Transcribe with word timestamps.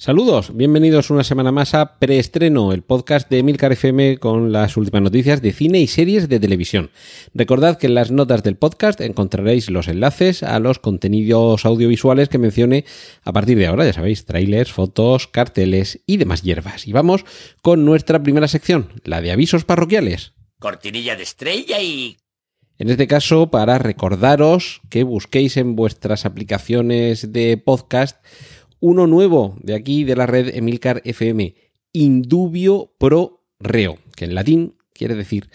Saludos, 0.00 0.56
bienvenidos 0.56 1.10
una 1.10 1.24
semana 1.24 1.52
más 1.52 1.74
a 1.74 1.98
Preestreno, 1.98 2.72
el 2.72 2.80
podcast 2.80 3.28
de 3.28 3.42
Milcar 3.42 3.72
FM 3.72 4.16
con 4.16 4.50
las 4.50 4.78
últimas 4.78 5.02
noticias 5.02 5.42
de 5.42 5.52
cine 5.52 5.78
y 5.78 5.88
series 5.88 6.26
de 6.30 6.40
televisión. 6.40 6.90
Recordad 7.34 7.76
que 7.76 7.86
en 7.86 7.94
las 7.94 8.10
notas 8.10 8.42
del 8.42 8.56
podcast 8.56 9.02
encontraréis 9.02 9.68
los 9.68 9.88
enlaces 9.88 10.42
a 10.42 10.58
los 10.58 10.78
contenidos 10.78 11.66
audiovisuales 11.66 12.30
que 12.30 12.38
mencioné 12.38 12.86
a 13.24 13.34
partir 13.34 13.58
de 13.58 13.66
ahora, 13.66 13.84
ya 13.84 13.92
sabéis, 13.92 14.24
trailers, 14.24 14.72
fotos, 14.72 15.26
carteles 15.26 16.00
y 16.06 16.16
demás 16.16 16.40
hierbas. 16.40 16.88
Y 16.88 16.92
vamos 16.94 17.26
con 17.60 17.84
nuestra 17.84 18.22
primera 18.22 18.48
sección, 18.48 18.88
la 19.04 19.20
de 19.20 19.32
avisos 19.32 19.66
parroquiales. 19.66 20.32
Cortinilla 20.58 21.14
de 21.14 21.24
estrella 21.24 21.78
y... 21.82 22.16
En 22.78 22.88
este 22.88 23.06
caso, 23.06 23.50
para 23.50 23.76
recordaros 23.76 24.80
que 24.88 25.02
busquéis 25.02 25.58
en 25.58 25.76
vuestras 25.76 26.24
aplicaciones 26.24 27.34
de 27.34 27.58
podcast 27.58 28.16
uno 28.80 29.06
nuevo 29.06 29.56
de 29.60 29.74
aquí 29.74 30.04
de 30.04 30.16
la 30.16 30.26
red 30.26 30.54
Emilcar 30.54 31.02
FM, 31.04 31.54
Indubio 31.92 32.94
Pro 32.98 33.44
Reo, 33.58 33.98
que 34.16 34.24
en 34.24 34.34
latín 34.34 34.74
quiere 34.92 35.14
decir 35.14 35.50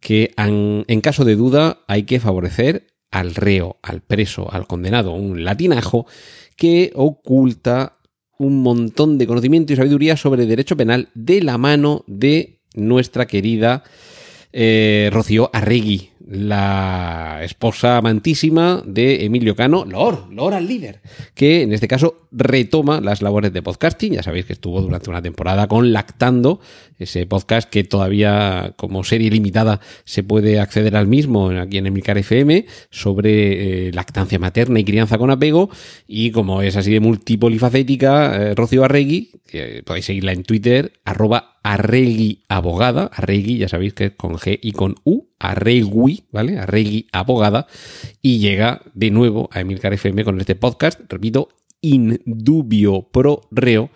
que 0.00 0.34
en, 0.36 1.00
caso 1.00 1.24
de 1.24 1.36
duda 1.36 1.84
hay 1.86 2.02
que 2.02 2.18
favorecer 2.18 2.88
al 3.10 3.34
reo, 3.34 3.78
al 3.82 4.00
preso, 4.00 4.52
al 4.52 4.66
condenado, 4.66 5.12
un 5.12 5.44
latinajo 5.44 6.06
que 6.56 6.92
oculta 6.94 7.98
un 8.38 8.62
montón 8.62 9.18
de 9.18 9.26
conocimiento 9.26 9.72
y 9.72 9.76
sabiduría 9.76 10.16
sobre 10.16 10.46
derecho 10.46 10.76
penal 10.76 11.10
de 11.14 11.42
la 11.42 11.58
mano 11.58 12.04
de 12.08 12.62
nuestra 12.74 13.26
querida 13.26 13.84
eh, 14.52 15.10
Rocío 15.12 15.50
Arregui, 15.52 16.10
la 16.32 17.40
esposa 17.42 17.98
amantísima 17.98 18.82
de 18.86 19.24
Emilio 19.24 19.54
Cano, 19.54 19.84
Lor, 19.84 20.32
Lor 20.32 20.54
al 20.54 20.66
líder, 20.66 21.02
que 21.34 21.62
en 21.62 21.72
este 21.72 21.88
caso 21.88 22.26
retoma 22.32 23.02
las 23.02 23.20
labores 23.20 23.52
de 23.52 23.60
podcasting. 23.60 24.14
Ya 24.14 24.22
sabéis 24.22 24.46
que 24.46 24.54
estuvo 24.54 24.80
durante 24.80 25.10
una 25.10 25.20
temporada 25.20 25.68
con 25.68 25.92
Lactando, 25.92 26.60
ese 26.98 27.26
podcast 27.26 27.68
que 27.68 27.84
todavía 27.84 28.72
como 28.76 29.04
serie 29.04 29.30
limitada 29.30 29.80
se 30.04 30.22
puede 30.22 30.58
acceder 30.58 30.96
al 30.96 31.06
mismo 31.06 31.50
aquí 31.50 31.76
en 31.76 31.86
Emilcar 31.86 32.16
FM 32.16 32.64
sobre 32.90 33.88
eh, 33.88 33.92
lactancia 33.92 34.38
materna 34.38 34.80
y 34.80 34.84
crianza 34.84 35.18
con 35.18 35.30
apego. 35.30 35.68
Y 36.06 36.30
como 36.30 36.62
es 36.62 36.76
así 36.76 36.92
de 36.92 37.00
multipolifacética, 37.00 38.36
eh, 38.36 38.54
Rocío 38.54 38.84
Arregui, 38.84 39.32
podéis 39.84 40.06
seguirla 40.06 40.32
en 40.32 40.44
Twitter, 40.44 40.94
arroba 41.04 41.58
Arregui 41.62 42.44
Abogada, 42.48 43.10
Arregui, 43.12 43.58
ya 43.58 43.68
sabéis 43.68 43.92
que 43.94 44.06
es 44.06 44.12
con 44.12 44.34
G 44.34 44.58
y 44.62 44.72
con 44.72 44.96
U, 45.04 45.28
Arregui, 45.42 46.24
¿vale? 46.30 46.58
Arregui 46.58 47.08
Abogada, 47.10 47.66
y 48.22 48.38
llega 48.38 48.80
de 48.94 49.10
nuevo 49.10 49.48
a 49.52 49.60
Emilcar 49.60 49.92
FM 49.92 50.24
con 50.24 50.40
este 50.40 50.54
podcast, 50.54 51.00
repito, 51.08 51.48
Indubio 51.80 53.08
Pro 53.10 53.42
Reo, 53.50 53.90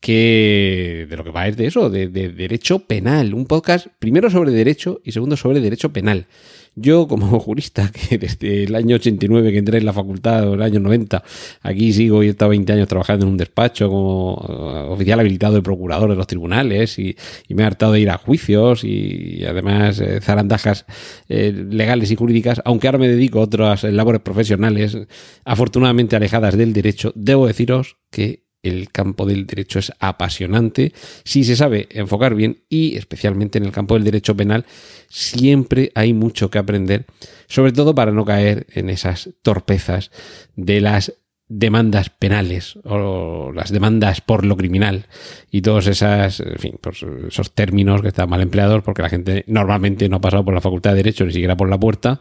que 0.00 0.71
de 0.82 1.16
lo 1.16 1.24
que 1.24 1.30
va 1.30 1.48
es 1.48 1.56
de 1.56 1.66
eso, 1.66 1.90
de, 1.90 2.08
de 2.08 2.28
derecho 2.28 2.80
penal, 2.80 3.34
un 3.34 3.46
podcast 3.46 3.86
primero 3.98 4.30
sobre 4.30 4.50
derecho 4.50 5.00
y 5.04 5.12
segundo 5.12 5.36
sobre 5.36 5.60
derecho 5.60 5.92
penal. 5.92 6.26
Yo, 6.74 7.06
como 7.06 7.38
jurista, 7.40 7.90
que 7.90 8.18
desde 8.18 8.64
el 8.64 8.74
año 8.74 8.96
89 8.96 9.52
que 9.52 9.58
entré 9.58 9.78
en 9.78 9.84
la 9.84 9.92
facultad, 9.92 10.48
o 10.48 10.54
el 10.54 10.62
año 10.62 10.80
90, 10.80 11.22
aquí 11.62 11.92
sigo 11.92 12.22
y 12.22 12.28
he 12.28 12.30
estado 12.30 12.50
20 12.50 12.72
años 12.72 12.88
trabajando 12.88 13.26
en 13.26 13.32
un 13.32 13.36
despacho 13.36 13.88
como 13.88 14.34
uh, 14.34 14.92
oficial 14.92 15.20
habilitado 15.20 15.54
de 15.54 15.62
procurador 15.62 16.10
de 16.10 16.16
los 16.16 16.26
tribunales 16.26 16.98
y, 16.98 17.16
me 17.48 17.64
he 17.64 17.66
hartado 17.66 17.92
de 17.92 18.00
ir 18.00 18.08
a 18.08 18.16
juicios 18.16 18.82
y, 18.82 19.40
y 19.40 19.44
además 19.44 20.00
eh, 20.00 20.20
zarandajas 20.22 20.86
eh, 21.28 21.52
legales 21.52 22.10
y 22.10 22.16
jurídicas, 22.16 22.62
aunque 22.64 22.88
ahora 22.88 22.98
me 22.98 23.08
dedico 23.08 23.40
a 23.40 23.42
otras 23.42 23.84
labores 23.84 24.22
profesionales 24.22 24.96
afortunadamente 25.44 26.16
alejadas 26.16 26.56
del 26.56 26.72
derecho, 26.72 27.12
debo 27.14 27.46
deciros 27.46 27.98
que 28.10 28.44
el 28.62 28.90
campo 28.90 29.26
del 29.26 29.46
derecho 29.46 29.78
es 29.78 29.92
apasionante 29.98 30.92
si 31.24 31.44
se 31.44 31.56
sabe 31.56 31.88
enfocar 31.90 32.34
bien 32.34 32.62
y 32.68 32.96
especialmente 32.96 33.58
en 33.58 33.64
el 33.64 33.72
campo 33.72 33.94
del 33.94 34.04
derecho 34.04 34.36
penal 34.36 34.64
siempre 35.08 35.90
hay 35.94 36.12
mucho 36.12 36.50
que 36.50 36.58
aprender, 36.58 37.06
sobre 37.48 37.72
todo 37.72 37.94
para 37.94 38.12
no 38.12 38.24
caer 38.24 38.66
en 38.72 38.88
esas 38.88 39.30
torpezas 39.42 40.10
de 40.56 40.80
las 40.80 41.12
demandas 41.48 42.08
penales 42.08 42.78
o 42.84 43.52
las 43.52 43.70
demandas 43.70 44.22
por 44.22 44.46
lo 44.46 44.56
criminal 44.56 45.06
y 45.50 45.60
todos 45.60 45.86
esas, 45.86 46.42
pues 46.80 47.04
esos 47.28 47.52
términos 47.52 48.00
que 48.00 48.08
están 48.08 48.30
mal 48.30 48.40
empleados 48.40 48.82
porque 48.82 49.02
la 49.02 49.10
gente 49.10 49.44
normalmente 49.48 50.08
no 50.08 50.16
ha 50.16 50.20
pasado 50.20 50.44
por 50.44 50.54
la 50.54 50.62
facultad 50.62 50.92
de 50.92 50.96
derecho 50.96 51.26
ni 51.26 51.32
siquiera 51.32 51.56
por 51.56 51.68
la 51.68 51.78
puerta 51.78 52.20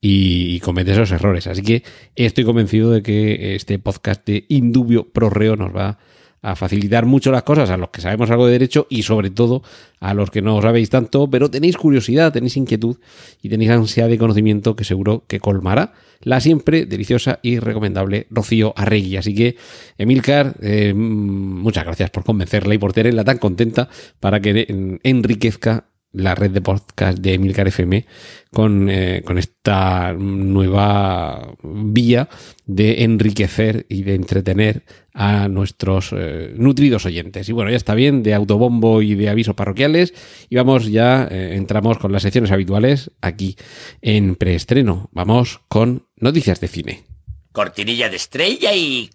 y, 0.00 0.60
comete 0.60 0.92
esos 0.92 1.10
errores. 1.12 1.46
Así 1.46 1.62
que 1.62 1.82
estoy 2.16 2.44
convencido 2.44 2.90
de 2.90 3.02
que 3.02 3.54
este 3.54 3.78
podcast 3.78 4.26
de 4.26 4.44
Indubio 4.48 5.08
Pro 5.08 5.30
Reo 5.30 5.56
nos 5.56 5.74
va 5.74 5.98
a 6.42 6.56
facilitar 6.56 7.04
mucho 7.04 7.30
las 7.30 7.42
cosas 7.42 7.68
a 7.68 7.76
los 7.76 7.90
que 7.90 8.00
sabemos 8.00 8.30
algo 8.30 8.46
de 8.46 8.52
derecho 8.52 8.86
y 8.88 9.02
sobre 9.02 9.28
todo 9.28 9.62
a 10.00 10.14
los 10.14 10.30
que 10.30 10.40
no 10.40 10.62
sabéis 10.62 10.88
tanto, 10.88 11.28
pero 11.28 11.50
tenéis 11.50 11.76
curiosidad, 11.76 12.32
tenéis 12.32 12.56
inquietud 12.56 12.96
y 13.42 13.50
tenéis 13.50 13.70
ansia 13.70 14.08
de 14.08 14.16
conocimiento 14.16 14.74
que 14.74 14.84
seguro 14.84 15.24
que 15.26 15.38
colmará 15.38 15.92
la 16.22 16.40
siempre 16.40 16.86
deliciosa 16.86 17.40
y 17.42 17.58
recomendable 17.58 18.26
Rocío 18.30 18.72
Arregui. 18.76 19.18
Así 19.18 19.34
que, 19.34 19.56
Emilcar, 19.98 20.56
eh, 20.62 20.94
muchas 20.94 21.84
gracias 21.84 22.10
por 22.10 22.24
convencerla 22.24 22.74
y 22.74 22.78
por 22.78 22.92
tenerla 22.92 23.24
tan 23.24 23.38
contenta 23.38 23.88
para 24.18 24.40
que 24.40 24.98
enriquezca 25.02 25.89
la 26.12 26.34
red 26.34 26.50
de 26.50 26.60
podcast 26.60 27.18
de 27.18 27.34
Emilcar 27.34 27.68
FM 27.68 28.06
con, 28.52 28.88
eh, 28.90 29.22
con 29.24 29.38
esta 29.38 30.12
nueva 30.12 31.54
vía 31.62 32.28
de 32.66 33.04
enriquecer 33.04 33.86
y 33.88 34.02
de 34.02 34.14
entretener 34.14 34.84
a 35.12 35.48
nuestros 35.48 36.12
eh, 36.12 36.52
nutridos 36.56 37.06
oyentes. 37.06 37.48
Y 37.48 37.52
bueno, 37.52 37.70
ya 37.70 37.76
está 37.76 37.94
bien 37.94 38.22
de 38.22 38.34
autobombo 38.34 39.02
y 39.02 39.14
de 39.14 39.28
avisos 39.28 39.54
parroquiales 39.54 40.14
y 40.48 40.56
vamos 40.56 40.86
ya, 40.86 41.28
eh, 41.30 41.54
entramos 41.54 41.98
con 41.98 42.12
las 42.12 42.22
secciones 42.22 42.50
habituales 42.50 43.12
aquí 43.20 43.56
en 44.02 44.36
preestreno. 44.36 45.08
Vamos 45.12 45.60
con 45.68 46.06
noticias 46.16 46.60
de 46.60 46.68
cine. 46.68 47.04
Cortinilla 47.52 48.08
de 48.08 48.16
estrella 48.16 48.74
y... 48.74 49.10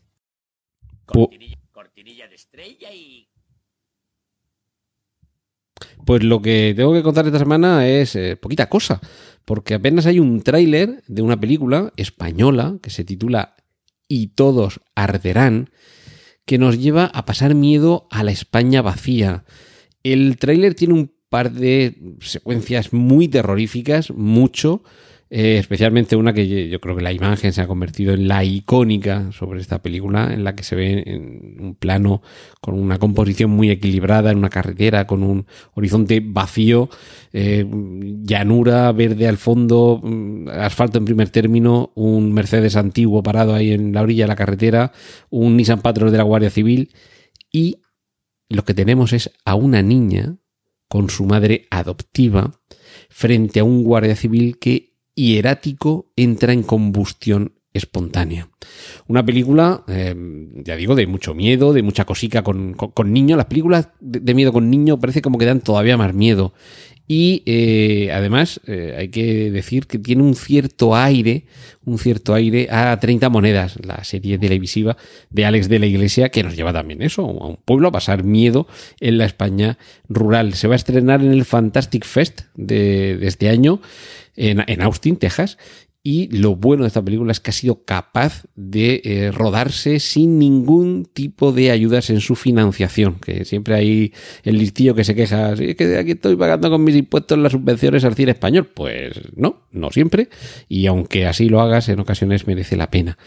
Cortinilla, 1.06 1.58
cortinilla 1.72 2.28
de 2.28 2.36
estrella 2.36 2.92
y... 2.94 3.25
Pues 6.06 6.24
lo 6.24 6.42
que 6.42 6.74
tengo 6.76 6.94
que 6.94 7.02
contar 7.02 7.26
esta 7.26 7.40
semana 7.40 7.88
es 7.88 8.16
eh, 8.16 8.38
poquita 8.38 8.70
cosa, 8.70 9.02
porque 9.44 9.74
apenas 9.74 10.06
hay 10.06 10.20
un 10.20 10.42
tráiler 10.42 11.04
de 11.08 11.22
una 11.24 11.40
película 11.40 11.92
española 11.98 12.78
que 12.82 12.92
se 12.92 13.04
titula 13.04 13.56
Y 14.08 14.28
todos 14.28 14.82
arderán, 14.94 15.72
que 16.46 16.60
nos 16.60 16.80
lleva 16.80 17.06
a 17.06 17.26
pasar 17.26 17.56
miedo 17.56 18.08
a 18.12 18.24
la 18.24 18.32
España 18.32 18.84
vacía. 18.84 19.46
El 20.04 20.38
tráiler 20.38 20.76
tiene 20.76 20.94
un 20.94 21.12
par 21.30 21.52
de 21.52 22.16
secuencias 22.22 22.94
muy 22.94 23.28
terroríficas, 23.28 24.12
mucho, 24.12 24.84
eh, 25.38 25.58
especialmente 25.58 26.16
una 26.16 26.32
que 26.32 26.70
yo, 26.70 26.80
creo 26.80 26.96
que 26.96 27.04
la 27.04 27.12
imagen 27.12 27.52
se 27.52 27.60
ha 27.60 27.68
convertido 27.68 28.14
en 28.14 28.30
la 28.30 28.46
icónica 28.46 29.34
sobre 29.34 29.60
esta 29.60 29.82
película, 29.82 30.34
en 30.34 30.46
la 30.46 30.56
que 30.56 30.64
se 30.64 30.78
ve 30.78 31.04
en 31.06 31.58
un 31.60 31.76
plano 31.76 32.22
con 32.62 32.80
una 32.80 33.00
composición 33.00 33.52
muy 33.52 33.70
equilibrada, 33.70 34.32
en 34.32 34.38
una 34.38 34.50
carretera, 34.50 35.06
con 35.06 35.24
un 35.24 35.46
horizonte 35.74 36.22
vacío, 36.26 36.88
eh, 37.34 37.66
llanura 38.24 38.90
verde 38.94 39.28
al 39.28 39.36
fondo, 39.36 40.02
asfalto 40.54 41.00
en 41.00 41.06
primer 41.06 41.30
término, 41.32 41.92
un 41.96 42.32
Mercedes 42.32 42.78
antiguo 42.78 43.22
parado 43.22 43.54
ahí 43.54 43.74
en 43.74 43.92
la 43.92 44.04
orilla 44.04 44.24
de 44.24 44.30
la 44.30 44.38
carretera, 44.38 44.94
un 45.30 45.58
Nissan 45.58 45.82
Patrol 45.82 46.14
de 46.14 46.18
la 46.18 46.24
Guardia 46.24 46.50
Civil 46.50 46.94
y 47.52 47.82
lo 48.48 48.64
que 48.64 48.74
tenemos 48.74 49.12
es 49.12 49.34
a 49.44 49.56
una 49.56 49.82
niña 49.82 50.38
con 50.88 51.10
su 51.10 51.26
madre 51.26 51.68
adoptiva 51.72 52.62
frente 53.10 53.60
a 53.60 53.66
un 53.66 53.84
guardia 53.84 54.16
civil 54.16 54.60
que 54.60 54.95
hierático 55.16 56.12
entra 56.16 56.54
en 56.54 56.64
combustión 56.64 57.54
espontánea. 57.74 58.50
Una 59.08 59.26
película, 59.26 59.84
eh, 59.88 60.16
ya 60.64 60.76
digo, 60.76 60.96
de 60.96 61.08
mucho 61.08 61.34
miedo, 61.34 61.74
de 61.74 61.84
mucha 61.84 62.06
cosica 62.06 62.42
con, 62.42 62.74
con, 62.74 63.14
niños. 63.14 63.38
Las 63.38 63.48
películas 63.48 63.90
de, 64.00 64.22
de, 64.22 64.34
miedo 64.34 64.54
con 64.54 64.70
niños 64.70 64.98
parece 65.00 65.22
como 65.22 65.38
que 65.38 65.46
dan 65.46 65.60
todavía 65.60 65.98
más 65.98 66.14
miedo. 66.14 66.54
Y 67.08 67.44
eh, 67.46 68.10
además 68.12 68.62
eh, 68.66 68.96
hay 68.98 69.10
que 69.10 69.52
decir 69.52 69.86
que 69.86 70.00
tiene 70.00 70.24
un 70.24 70.34
cierto 70.34 70.96
aire, 70.96 71.46
un 71.86 72.00
cierto 72.00 72.34
aire 72.34 72.68
a 72.72 73.00
30 73.00 73.30
monedas, 73.30 73.78
la 73.86 74.04
serie 74.04 74.40
televisiva 74.40 74.98
de 75.30 75.46
Alex 75.46 75.70
de 75.70 75.78
la 75.78 75.86
Iglesia, 75.86 76.30
que 76.30 76.42
nos 76.42 76.56
lleva 76.56 76.74
también 76.74 77.04
eso, 77.04 77.22
a 77.22 77.48
un 77.48 77.58
pueblo 77.64 77.90
a 77.90 77.92
pasar 77.92 78.24
miedo 78.24 78.68
en 79.00 79.20
la 79.20 79.26
España 79.26 79.78
rural. 80.10 80.56
Se 80.56 80.68
va 80.68 80.74
a 80.74 80.78
estrenar 80.78 81.22
en 81.22 81.32
el 81.32 81.46
Fantastic 81.46 82.06
Fest 82.06 82.42
de, 82.56 83.18
de 83.18 83.28
este 83.28 83.50
año 83.50 83.82
en, 84.36 84.82
Austin, 84.82 85.18
Texas. 85.18 85.58
Y 86.08 86.28
lo 86.28 86.56
bueno 86.56 86.84
de 86.84 86.90
esta 86.90 87.04
película 87.04 87.32
es 87.32 87.40
que 87.40 87.50
ha 87.50 87.54
sido 87.54 87.84
capaz 87.84 88.44
de 88.56 89.02
eh, 89.04 89.32
rodarse 89.32 90.00
sin 90.00 90.38
ningún 90.38 91.10
tipo 91.12 91.52
de 91.52 91.72
ayudas 91.72 92.12
en 92.12 92.22
su 92.22 92.36
financiación. 92.36 93.16
Que 93.16 93.44
siempre 93.44 93.74
hay 93.74 94.14
el 94.44 94.60
listillo 94.60 94.94
que 94.94 95.04
se 95.04 95.16
queja, 95.16 95.54
es 95.54 95.76
que 95.76 95.98
aquí 95.98 96.12
estoy 96.12 96.36
pagando 96.36 96.70
con 96.70 96.84
mis 96.84 96.96
impuestos 96.96 97.40
las 97.40 97.54
subvenciones 97.54 98.04
al 98.04 98.14
cine 98.14 98.34
español. 98.34 98.70
Pues 98.72 99.20
no, 99.36 99.64
no 99.72 99.90
siempre. 99.90 100.30
Y 100.70 100.86
aunque 100.86 101.26
así 101.26 101.50
lo 101.50 101.60
hagas, 101.60 101.90
en 101.90 102.00
ocasiones 102.00 102.46
merece 102.46 102.78
la 102.78 102.92
pena. 102.92 103.18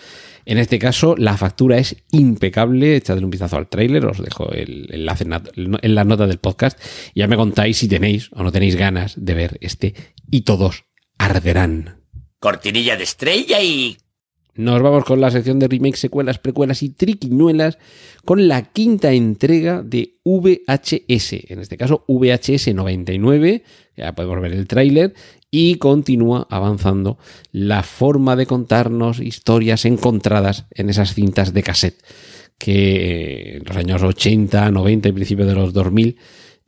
En 0.48 0.56
este 0.56 0.78
caso, 0.78 1.14
la 1.14 1.36
factura 1.36 1.76
es 1.76 1.96
impecable. 2.10 2.96
Echadle 2.96 3.24
un 3.24 3.30
vistazo 3.30 3.58
al 3.58 3.68
tráiler, 3.68 4.06
os 4.06 4.22
dejo 4.22 4.50
el 4.52 4.86
enlace 4.90 5.24
en 5.24 5.94
la 5.94 6.04
nota 6.04 6.26
del 6.26 6.38
podcast. 6.38 6.80
Y 7.12 7.20
ya 7.20 7.26
me 7.26 7.36
contáis 7.36 7.76
si 7.76 7.86
tenéis 7.86 8.30
o 8.32 8.42
no 8.42 8.50
tenéis 8.50 8.76
ganas 8.76 9.14
de 9.22 9.34
ver 9.34 9.58
este 9.60 9.94
y 10.30 10.42
todos 10.42 10.87
arderán. 11.18 12.00
Cortinilla 12.40 12.96
de 12.96 13.04
estrella 13.04 13.60
y... 13.62 13.96
Nos 14.54 14.82
vamos 14.82 15.04
con 15.04 15.20
la 15.20 15.30
sección 15.30 15.60
de 15.60 15.68
remakes, 15.68 16.00
secuelas, 16.00 16.40
precuelas 16.40 16.82
y 16.82 16.88
triquiñuelas 16.88 17.78
con 18.24 18.48
la 18.48 18.62
quinta 18.62 19.12
entrega 19.12 19.82
de 19.82 20.16
VHS, 20.24 21.50
en 21.50 21.60
este 21.60 21.76
caso 21.76 22.04
VHS 22.08 22.74
99, 22.74 23.62
ya 23.96 24.14
podemos 24.16 24.40
ver 24.40 24.52
el 24.54 24.66
tráiler, 24.66 25.14
y 25.48 25.76
continúa 25.76 26.46
avanzando 26.50 27.18
la 27.52 27.84
forma 27.84 28.34
de 28.34 28.46
contarnos 28.46 29.20
historias 29.20 29.84
encontradas 29.84 30.66
en 30.72 30.90
esas 30.90 31.14
cintas 31.14 31.54
de 31.54 31.62
cassette 31.62 32.02
que 32.58 33.58
en 33.58 33.64
los 33.64 33.76
años 33.76 34.02
80, 34.02 34.70
90 34.72 35.08
y 35.08 35.12
principios 35.12 35.48
de 35.48 35.54
los 35.54 35.72
2000 35.72 36.18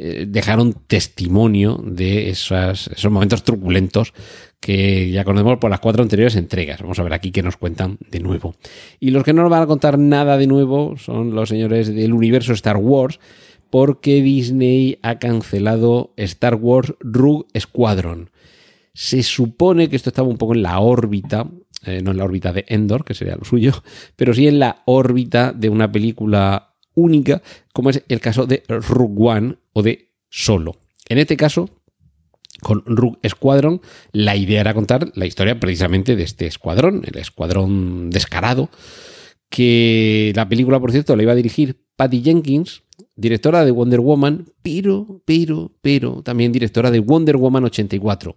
eh, 0.02 0.24
dejaron 0.26 0.72
testimonio 0.86 1.78
de 1.84 2.30
esos 2.30 2.88
momentos 3.10 3.42
truculentos 3.44 4.14
que 4.58 5.10
ya 5.10 5.24
conocemos 5.24 5.58
por 5.58 5.68
las 5.68 5.80
cuatro 5.80 6.02
anteriores 6.02 6.36
entregas. 6.36 6.80
Vamos 6.80 6.98
a 6.98 7.02
ver 7.02 7.12
aquí 7.12 7.30
qué 7.30 7.42
nos 7.42 7.58
cuentan 7.58 7.98
de 8.10 8.20
nuevo. 8.20 8.54
Y 8.98 9.10
los 9.10 9.24
que 9.24 9.34
no 9.34 9.42
nos 9.42 9.50
van 9.50 9.62
a 9.62 9.66
contar 9.66 9.98
nada 9.98 10.38
de 10.38 10.46
nuevo 10.46 10.96
son 10.96 11.34
los 11.34 11.50
señores 11.50 11.94
del 11.94 12.14
universo 12.14 12.54
Star 12.54 12.78
Wars, 12.78 13.20
porque 13.68 14.22
Disney 14.22 14.98
ha 15.02 15.18
cancelado 15.18 16.14
Star 16.16 16.54
Wars 16.54 16.94
Rogue 17.00 17.44
Squadron. 17.58 18.30
Se 18.94 19.22
supone 19.22 19.90
que 19.90 19.96
esto 19.96 20.08
estaba 20.08 20.28
un 20.28 20.38
poco 20.38 20.54
en 20.54 20.62
la 20.62 20.80
órbita, 20.80 21.46
eh, 21.84 22.00
no 22.02 22.12
en 22.12 22.16
la 22.16 22.24
órbita 22.24 22.54
de 22.54 22.64
Endor, 22.68 23.04
que 23.04 23.12
sería 23.12 23.36
lo 23.36 23.44
suyo, 23.44 23.74
pero 24.16 24.32
sí 24.32 24.48
en 24.48 24.60
la 24.60 24.80
órbita 24.86 25.52
de 25.52 25.68
una 25.68 25.92
película 25.92 26.72
única, 26.94 27.42
como 27.74 27.90
es 27.90 28.02
el 28.08 28.20
caso 28.20 28.46
de 28.46 28.62
Rogue 28.66 29.14
One 29.18 29.56
o 29.72 29.82
de 29.82 30.12
Solo. 30.28 30.76
En 31.08 31.18
este 31.18 31.36
caso, 31.36 31.68
con 32.60 32.82
Rook 32.86 33.18
Squadron, 33.26 33.80
la 34.12 34.36
idea 34.36 34.60
era 34.60 34.74
contar 34.74 35.10
la 35.14 35.26
historia 35.26 35.58
precisamente 35.58 36.16
de 36.16 36.22
este 36.22 36.46
escuadrón, 36.46 37.02
el 37.04 37.18
escuadrón 37.18 38.10
descarado, 38.10 38.70
que 39.48 40.32
la 40.36 40.48
película, 40.48 40.78
por 40.78 40.92
cierto, 40.92 41.16
la 41.16 41.22
iba 41.22 41.32
a 41.32 41.36
dirigir 41.36 41.84
Patty 41.96 42.22
Jenkins, 42.22 42.82
directora 43.16 43.64
de 43.64 43.72
Wonder 43.72 44.00
Woman, 44.00 44.46
pero, 44.62 45.22
pero, 45.24 45.72
pero, 45.80 46.22
también 46.22 46.52
directora 46.52 46.90
de 46.90 47.00
Wonder 47.00 47.36
Woman 47.36 47.64
84. 47.64 48.36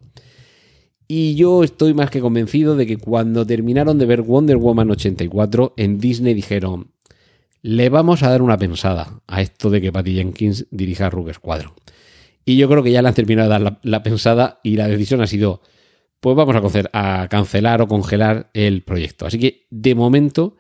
Y 1.07 1.35
yo 1.35 1.63
estoy 1.63 1.93
más 1.93 2.09
que 2.09 2.21
convencido 2.21 2.75
de 2.75 2.87
que 2.87 2.97
cuando 2.97 3.45
terminaron 3.45 3.99
de 3.99 4.05
ver 4.05 4.21
Wonder 4.21 4.57
Woman 4.57 4.89
84, 4.91 5.73
en 5.77 5.99
Disney 5.99 6.33
dijeron, 6.33 6.91
le 7.63 7.87
vamos 7.89 8.21
a 8.23 8.29
dar 8.29 8.41
una 8.41 8.57
pensada 8.57 9.21
a 9.25 9.41
esto 9.41 9.69
de 9.69 9.81
que 9.81 9.91
Patty 9.91 10.15
Jenkins 10.15 10.67
dirija 10.69 11.09
Rook 11.09 11.33
Squadron. 11.33 11.71
Y 12.45 12.57
yo 12.57 12.67
creo 12.69 12.83
que 12.83 12.91
ya 12.91 13.01
le 13.01 13.07
han 13.07 13.13
terminado 13.13 13.49
de 13.49 13.63
dar 13.63 13.79
la, 13.81 14.03
pensada 14.03 14.59
y 14.63 14.75
la 14.75 14.89
decisión 14.89 15.21
ha 15.21 15.27
sido, 15.27 15.61
pues 16.19 16.35
vamos 16.35 16.55
a, 16.93 17.21
a 17.21 17.29
cancelar 17.29 17.81
o 17.81 17.87
congelar 17.87 18.49
el 18.53 18.83
proyecto. 18.83 19.25
Así 19.25 19.39
que 19.39 19.65
de 19.69 19.95
momento 19.95 20.57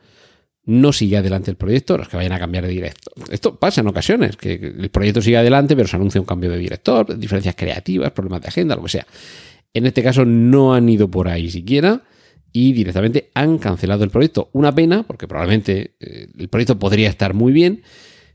no 0.63 0.93
sigue 0.93 1.17
adelante 1.17 1.51
el 1.51 1.57
proyecto, 1.57 1.97
los 1.97 2.07
que 2.07 2.15
vayan 2.15 2.31
a 2.31 2.39
cambiar 2.39 2.65
de 2.65 2.71
director. 2.71 3.13
Esto 3.29 3.59
pasa 3.59 3.81
en 3.81 3.87
ocasiones, 3.87 4.37
que 4.37 4.53
el 4.53 4.89
proyecto 4.89 5.21
sigue 5.21 5.35
adelante, 5.35 5.75
pero 5.75 5.89
se 5.89 5.97
anuncia 5.97 6.21
un 6.21 6.25
cambio 6.25 6.49
de 6.51 6.57
director, 6.57 7.19
diferencias 7.19 7.55
creativas, 7.55 8.11
problemas 8.11 8.43
de 8.43 8.47
agenda, 8.47 8.77
lo 8.77 8.83
que 8.83 8.89
sea. 8.89 9.05
En 9.73 9.85
este 9.85 10.03
caso 10.03 10.23
no 10.23 10.73
han 10.73 10.87
ido 10.87 11.11
por 11.11 11.27
ahí 11.27 11.51
siquiera 11.51 12.01
y 12.53 12.71
directamente 12.71 13.31
han 13.33 13.57
cancelado 13.57 14.03
el 14.03 14.11
proyecto. 14.11 14.49
Una 14.53 14.73
pena, 14.73 15.03
porque 15.03 15.27
probablemente 15.27 15.95
eh, 15.99 16.27
el 16.37 16.47
proyecto 16.47 16.77
podría 16.77 17.09
estar 17.09 17.33
muy 17.33 17.51
bien, 17.51 17.81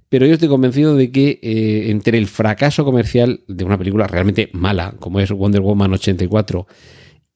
pero 0.09 0.27
yo 0.27 0.35
estoy 0.35 0.49
convencido 0.49 0.97
de 0.97 1.13
que 1.13 1.39
eh, 1.43 1.91
entre 1.91 2.19
el 2.19 2.27
fracaso 2.27 2.85
comercial 2.85 3.45
de 3.47 3.65
una 3.65 3.79
película 3.79 4.07
realmente 4.09 4.51
mala, 4.53 4.95
como 4.99 5.21
es 5.21 5.31
Wonder 5.31 5.61
Woman 5.61 5.93
84, 5.93 6.67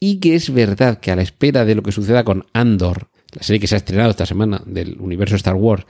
y 0.01 0.19
que 0.19 0.35
es 0.35 0.53
verdad 0.53 0.99
que 0.99 1.13
a 1.13 1.17
la 1.17 1.23
espera 1.23 1.65
de 1.65 1.77
lo 1.77 1.83
que 1.83 1.93
suceda 1.93 2.25
con 2.25 2.45
Andor, 2.53 3.09
la 3.33 3.43
serie 3.43 3.61
que 3.61 3.69
se 3.69 3.77
ha 3.77 3.79
estrenado 3.79 4.11
esta 4.11 4.27
semana 4.27 4.63
del 4.67 5.01
universo 5.01 5.37
Star 5.37 5.55
Wars, 5.55 5.87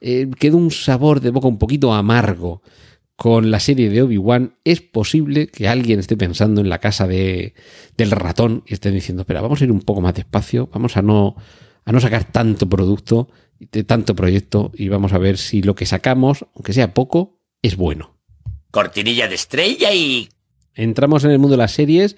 eh, 0.00 0.28
queda 0.38 0.56
un 0.56 0.72
sabor 0.72 1.20
de 1.20 1.30
boca 1.30 1.46
un 1.46 1.58
poquito 1.58 1.94
amargo 1.94 2.62
con 3.16 3.50
la 3.50 3.60
serie 3.60 3.90
de 3.90 4.02
Obi-Wan, 4.02 4.56
es 4.64 4.80
posible 4.80 5.46
que 5.46 5.68
alguien 5.68 6.00
esté 6.00 6.16
pensando 6.16 6.60
en 6.60 6.68
la 6.68 6.78
casa 6.78 7.06
de, 7.06 7.54
del 7.96 8.10
ratón 8.10 8.64
y 8.66 8.74
esté 8.74 8.90
diciendo, 8.90 9.22
espera, 9.22 9.40
vamos 9.40 9.60
a 9.60 9.64
ir 9.64 9.72
un 9.72 9.80
poco 9.80 10.00
más 10.00 10.14
despacio, 10.14 10.68
vamos 10.72 10.96
a 10.96 11.02
no, 11.02 11.36
a 11.84 11.92
no 11.92 12.00
sacar 12.00 12.24
tanto 12.24 12.68
producto 12.68 13.28
de 13.60 13.84
tanto 13.84 14.16
proyecto 14.16 14.72
y 14.74 14.88
vamos 14.88 15.12
a 15.12 15.18
ver 15.18 15.38
si 15.38 15.62
lo 15.62 15.74
que 15.74 15.86
sacamos, 15.86 16.46
aunque 16.54 16.72
sea 16.72 16.94
poco, 16.94 17.38
es 17.62 17.76
bueno. 17.76 18.16
Cortinilla 18.70 19.28
de 19.28 19.34
estrella 19.34 19.92
y... 19.92 20.28
Entramos 20.74 21.24
en 21.24 21.30
el 21.30 21.38
mundo 21.38 21.52
de 21.52 21.62
las 21.62 21.72
series 21.72 22.16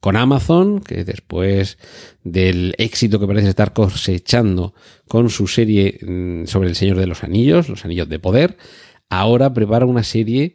con 0.00 0.16
Amazon, 0.16 0.80
que 0.80 1.04
después 1.04 1.78
del 2.24 2.74
éxito 2.76 3.20
que 3.20 3.26
parece 3.28 3.48
estar 3.48 3.72
cosechando 3.72 4.74
con 5.06 5.30
su 5.30 5.46
serie 5.46 6.00
mm, 6.02 6.46
sobre 6.46 6.68
el 6.68 6.74
Señor 6.74 6.98
de 6.98 7.06
los 7.06 7.22
Anillos, 7.22 7.68
los 7.68 7.84
Anillos 7.84 8.08
de 8.08 8.18
Poder, 8.18 8.56
ahora 9.18 9.52
prepara 9.52 9.86
una 9.86 10.02
serie 10.02 10.54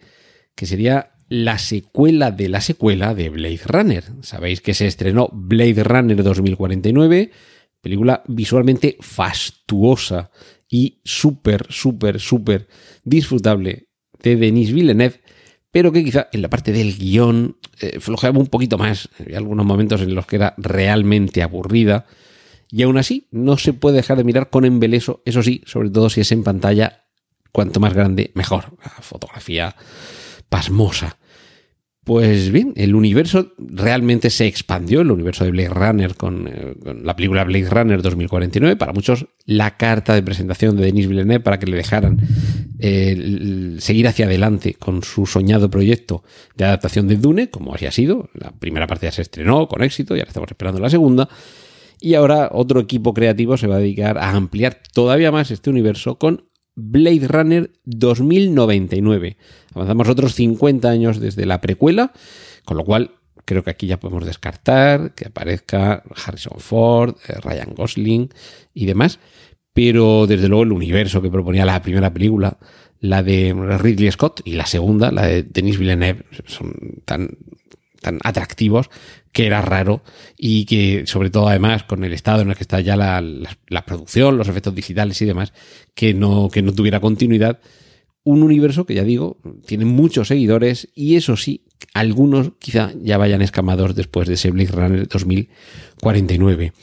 que 0.55 0.65
sería 0.65 1.11
la 1.29 1.57
secuela 1.57 2.31
de 2.31 2.49
la 2.49 2.61
secuela 2.61 3.13
de 3.13 3.29
Blade 3.29 3.61
Runner. 3.65 4.03
Sabéis 4.21 4.61
que 4.61 4.73
se 4.73 4.87
estrenó 4.87 5.29
Blade 5.31 5.83
Runner 5.83 6.23
2049 6.23 7.31
Película 7.81 8.23
visualmente 8.27 8.97
fastuosa 8.99 10.31
y 10.69 10.99
súper, 11.05 11.67
súper, 11.69 12.19
súper 12.19 12.67
disfrutable 13.03 13.87
de 14.21 14.35
Denis 14.35 14.73
Villeneuve, 14.73 15.21
pero 15.71 15.91
que 15.91 16.03
quizá 16.03 16.27
en 16.33 16.41
la 16.41 16.49
parte 16.49 16.73
del 16.73 16.97
guion 16.97 17.57
eh, 17.79 17.99
flojeaba 17.99 18.39
un 18.39 18.47
poquito 18.47 18.77
más. 18.77 19.09
Había 19.19 19.37
algunos 19.37 19.65
momentos 19.65 20.01
en 20.01 20.15
los 20.15 20.25
que 20.25 20.37
era 20.37 20.53
realmente 20.57 21.43
aburrida. 21.43 22.07
Y 22.69 22.81
aún 22.83 22.97
así, 22.97 23.27
no 23.31 23.57
se 23.57 23.71
puede 23.71 23.97
dejar 23.97 24.17
de 24.17 24.25
mirar 24.25 24.49
con 24.49 24.65
embeleso, 24.65 25.21
eso 25.23 25.41
sí, 25.41 25.61
sobre 25.65 25.89
todo 25.89 26.09
si 26.09 26.19
es 26.19 26.31
en 26.33 26.43
pantalla, 26.43 27.06
cuanto 27.57 27.79
más 27.79 27.95
grande, 27.95 28.29
mejor. 28.35 28.65
La 28.83 29.01
fotografía 29.01 29.75
pasmosa. 30.47 31.17
Pues 32.03 32.51
bien, 32.51 32.73
el 32.75 32.93
universo 32.93 33.53
realmente 33.57 34.29
se 34.29 34.45
expandió, 34.45 35.01
el 35.01 35.09
universo 35.09 35.43
de 35.43 35.49
Blade 35.49 35.69
Runner 35.69 36.13
con, 36.13 36.47
eh, 36.47 36.75
la 37.01 37.15
película 37.15 37.43
Blade 37.45 37.67
Runner 37.67 37.99
2049, 38.03 38.75
para 38.75 38.93
muchos 38.93 39.25
la 39.45 39.75
carta 39.75 40.13
de 40.13 40.21
presentación 40.21 40.77
de 40.77 40.83
Denis 40.83 41.07
Villeneuve 41.07 41.39
para 41.39 41.57
que 41.57 41.65
le 41.65 41.77
dejaran 41.77 42.19
eh, 42.77 43.77
seguir 43.79 44.07
hacia 44.07 44.27
adelante 44.27 44.75
con 44.75 45.01
su 45.01 45.25
soñado 45.25 45.67
proyecto 45.71 46.23
de 46.55 46.65
adaptación 46.65 47.07
de 47.07 47.15
Dune, 47.15 47.49
como 47.49 47.73
así 47.73 47.87
ha 47.87 47.91
sido. 47.91 48.29
La 48.35 48.51
primera 48.51 48.85
parte 48.85 49.07
ya 49.07 49.11
se 49.11 49.23
estrenó 49.23 49.67
con 49.67 49.81
éxito 49.81 50.15
y 50.15 50.19
ahora 50.19 50.29
estamos 50.29 50.51
esperando 50.51 50.79
la 50.79 50.91
segunda. 50.91 51.27
Y 51.99 52.13
ahora 52.13 52.49
otro 52.51 52.79
equipo 52.79 53.15
creativo 53.15 53.57
se 53.57 53.65
va 53.65 53.77
a 53.77 53.79
dedicar 53.79 54.19
a 54.19 54.29
ampliar 54.29 54.79
todavía 54.93 55.31
más 55.31 55.49
este 55.49 55.71
universo 55.71 56.19
con 56.19 56.43
Blade 56.77 57.27
Runner 57.27 57.71
2099. 57.85 59.35
Avanzamos 59.73 60.07
otros 60.07 60.35
50 60.35 60.87
años 60.87 61.19
desde 61.19 61.47
la 61.47 61.59
precuela, 61.59 62.13
con 62.65 62.77
lo 62.77 62.85
cual 62.85 63.11
creo 63.45 63.63
que 63.63 63.71
aquí 63.71 63.87
ya 63.87 63.99
podemos 63.99 64.25
descartar 64.25 65.13
que 65.15 65.27
aparezca 65.27 66.03
Harrison 66.25 66.59
Ford, 66.59 67.15
eh, 67.27 67.33
Ryan 67.41 67.73
Gosling 67.73 68.29
y 68.75 68.85
demás. 68.85 69.19
Pero 69.73 70.27
desde 70.27 70.47
luego 70.47 70.63
el 70.63 70.71
universo 70.71 71.21
que 71.21 71.31
proponía 71.31 71.65
la 71.65 71.81
primera 71.81 72.13
película, 72.13 72.57
la 72.99 73.23
de 73.23 73.55
Ridley 73.79 74.11
Scott 74.11 74.41
y 74.45 74.53
la 74.53 74.67
segunda, 74.67 75.11
la 75.11 75.25
de 75.25 75.43
Denis 75.43 75.79
Villeneuve, 75.79 76.25
son 76.45 76.73
tan, 77.05 77.37
tan 78.01 78.19
atractivos 78.23 78.89
que 79.31 79.45
era 79.45 79.61
raro 79.61 80.03
y 80.37 80.65
que 80.65 81.03
sobre 81.05 81.29
todo 81.29 81.47
además 81.47 81.83
con 81.83 82.03
el 82.03 82.13
estado 82.13 82.41
en 82.41 82.49
el 82.49 82.55
que 82.55 82.63
está 82.63 82.79
ya 82.81 82.95
la, 82.95 83.21
producción, 83.85 84.37
los 84.37 84.47
efectos 84.47 84.73
digitales 84.73 85.21
y 85.21 85.25
demás, 85.25 85.53
que 85.93 86.13
no, 86.13 86.49
que 86.49 86.61
no 86.61 86.73
tuviera 86.73 86.99
continuidad. 86.99 87.59
Un 88.23 88.43
universo 88.43 88.85
que 88.85 88.95
ya 88.95 89.03
digo, 89.03 89.37
tiene 89.65 89.85
muchos 89.85 90.27
seguidores 90.27 90.89
y 90.95 91.15
eso 91.15 91.37
sí, 91.37 91.65
algunos 91.93 92.53
quizá 92.59 92.91
ya 93.01 93.17
vayan 93.17 93.41
escamados 93.41 93.95
después 93.95 94.27
de 94.27 94.33
ese 94.33 94.51
Blade 94.51 94.71
Runner 94.71 95.07
2049 95.07 96.73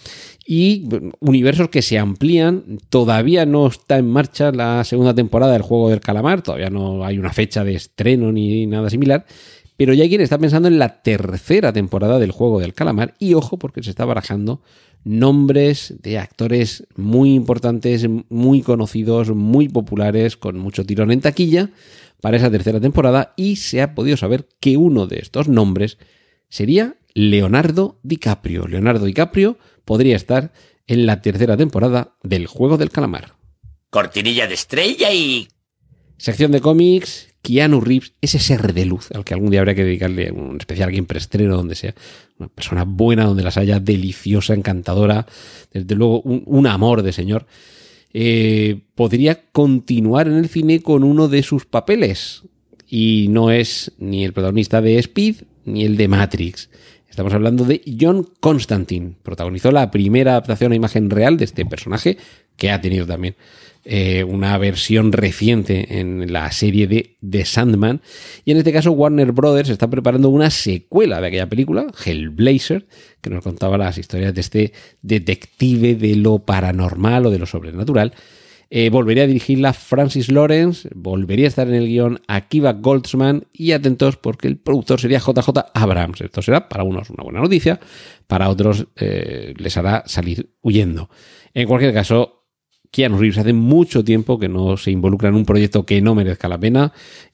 y 0.47 0.88
universos 1.21 1.68
que 1.68 1.83
se 1.83 1.99
amplían. 1.99 2.78
Todavía 2.88 3.47
no 3.47 3.66
está 3.66 3.99
en 3.99 4.11
marcha 4.11 4.52
la 4.52 4.85
segunda 4.85 5.14
temporada 5.14 5.52
del 5.52 5.62
juego 5.62 5.90
del 5.90 6.00
calamar, 6.00 6.42
todavía 6.42 6.71
no 6.71 7.04
hay 7.04 7.18
una 7.18 7.33
fecha 7.33 7.64
de 7.64 7.75
estreno 7.75 8.30
ni 8.30 8.66
nada 8.66 8.90
similar, 8.90 9.26
Pero 9.76 9.92
ya 9.92 10.04
hay 10.04 10.08
quien 10.08 10.20
está 10.20 10.38
pensando 10.38 10.68
en 10.68 10.78
la 10.78 11.02
tercera 11.02 11.72
temporada 11.72 12.18
del 12.18 12.30
juego 12.30 12.60
del 12.60 12.74
calamar 12.74 13.14
y 13.18 13.34
ojo 13.34 13.58
porque 13.58 13.82
se 13.82 13.90
está 13.90 14.04
barajando 14.04 14.62
nombres 15.02 15.94
de 16.02 16.18
actores 16.18 16.86
muy 16.96 17.34
importantes, 17.34 18.06
muy 18.28 18.62
conocidos, 18.62 19.30
muy 19.30 19.68
populares, 19.68 20.36
con 20.36 20.58
mucho 20.58 20.84
tirón 20.84 21.10
en 21.10 21.20
taquilla 21.20 21.70
para 22.20 22.38
esa 22.38 22.50
tercera 22.50 22.80
temporada 22.80 23.34
y 23.36 23.56
se 23.56 23.82
ha 23.82 23.94
podido 23.94 24.16
saber 24.16 24.48
que 24.60 24.76
uno 24.76 25.06
de 25.06 25.18
estos 25.18 25.48
nombres 25.48 25.98
sería 26.48 26.96
Leonardo 27.12 27.98
DiCaprio. 28.02 28.66
Leonardo 28.66 29.04
DiCaprio 29.04 29.58
podría 29.84 30.16
estar 30.16 30.52
en 30.86 31.06
la 31.06 31.20
tercera 31.20 31.56
temporada 31.56 32.16
del 32.22 32.46
Juego 32.46 32.78
del 32.78 32.90
Calamar. 32.90 33.34
Cortinilla 33.90 34.46
de 34.46 34.54
estrella 34.54 35.12
y... 35.12 35.48
Sección 36.16 36.52
de 36.52 36.60
cómics, 36.60 37.33
Keanu 37.44 37.82
Reeves, 37.82 38.14
ese 38.22 38.38
ser 38.38 38.72
de 38.72 38.86
luz 38.86 39.10
al 39.12 39.22
que 39.22 39.34
algún 39.34 39.50
día 39.50 39.60
habría 39.60 39.74
que 39.74 39.84
dedicarle 39.84 40.32
un 40.32 40.56
especial 40.56 40.88
aquí 40.88 40.96
en 40.96 41.04
preestreno, 41.04 41.56
donde 41.56 41.74
sea 41.74 41.94
una 42.38 42.48
persona 42.48 42.84
buena, 42.84 43.26
donde 43.26 43.44
las 43.44 43.58
haya, 43.58 43.78
deliciosa, 43.78 44.54
encantadora, 44.54 45.26
desde 45.70 45.94
luego 45.94 46.22
un, 46.22 46.66
amor 46.66 47.02
de 47.02 47.12
señor, 47.12 47.46
eh, 48.14 48.80
podría 48.94 49.42
continuar 49.52 50.26
en 50.26 50.36
el 50.36 50.48
cine 50.48 50.80
con 50.80 51.04
uno 51.04 51.28
de 51.28 51.42
sus 51.42 51.66
papeles. 51.66 52.42
Y 52.88 53.26
no 53.28 53.50
es 53.50 53.92
ni 53.98 54.24
el 54.24 54.32
protagonista 54.32 54.80
de 54.80 54.98
Speed 54.98 55.42
ni 55.66 55.84
el 55.84 55.98
de 55.98 56.08
Matrix. 56.08 56.70
Estamos 57.14 57.33
hablando 57.33 57.64
de 57.64 57.80
John 58.00 58.28
Constantine. 58.40 59.12
Protagonizó 59.23 59.71
la 59.71 59.92
primera 59.92 60.33
adaptación 60.33 60.73
a 60.73 60.75
imagen 60.75 61.11
real 61.11 61.37
de 61.37 61.44
este 61.44 61.64
personaje, 61.64 62.18
que 62.56 62.73
ha 62.73 62.80
tenido 62.80 63.06
también 63.06 63.37
eh, 63.85 64.25
una 64.25 64.59
versión 64.59 65.12
reciente 65.12 66.00
en 66.00 66.33
la 66.33 66.50
serie 66.50 66.88
de 66.88 67.14
The 67.25 67.44
Sandman. 67.44 68.00
Y 68.44 68.50
en 68.50 68.56
este 68.56 68.73
caso 68.73 68.90
Warner 68.90 69.30
Brothers 69.30 69.68
está 69.68 69.88
preparando 69.88 70.28
una 70.28 70.50
secuela 70.50 71.21
de 71.21 71.28
aquella 71.28 71.49
película, 71.49 71.87
Hellblazer, 72.04 72.85
que 73.21 73.30
nos 73.30 73.44
contaba 73.44 73.78
las 73.78 73.97
historias 73.97 74.35
de 74.35 74.40
este 74.40 74.73
detective 75.02 75.94
de 75.94 76.16
lo 76.16 76.40
paranormal 76.40 77.26
o 77.26 77.30
de 77.30 77.38
lo 77.38 77.47
sobrenatural. 77.47 78.12
Eh, 78.71 78.90
volvería 78.90 79.25
a 79.25 79.26
dirigirla 79.26 79.73
Francis 79.73 80.30
Lawrence, 80.30 80.88
volvería 80.94 81.47
a 81.47 81.49
estar 81.49 81.68
en 81.68 81.75
el 81.75 81.87
guion 81.87 82.21
Akiva 82.26 82.73
Goldsman 82.73 83.47
y 83.52 83.73
atentos 83.73 84.16
porque 84.16 84.49
el 84.49 84.56
productor 84.56 85.00
sería 85.00 85.18
JJ 85.18 85.50
Abrams. 85.75 86.21
Esto 86.21 86.42
será 86.42 86.68
para 86.68 86.85
unos 86.85 87.11
una 87.11 87.23
buena 87.23 87.40
noticia, 87.40 87.78
para 88.26 88.49
otros 88.49 88.87
eh, 88.97 89.54
les 89.56 89.76
hará 89.76 90.02
salir 90.06 90.50
huyendo. 90.62 91.09
En 91.52 91.68
cualquier 91.68 91.94
caso, 91.94 92.44
Keanu 92.90 93.18
Reeves 93.18 93.38
hace 93.38 93.52
mucho 93.52 94.04
tiempo 94.04 94.38
que 94.38 94.49
no 94.49 94.76
se 94.76 94.90
involucra 94.90 95.28
en 95.28 95.35
un 95.35 95.44
proyecto 95.44 95.85
que 95.85 96.00
no 96.00 96.14
merezca 96.14 96.49
la 96.49 96.59
pena 96.59 96.92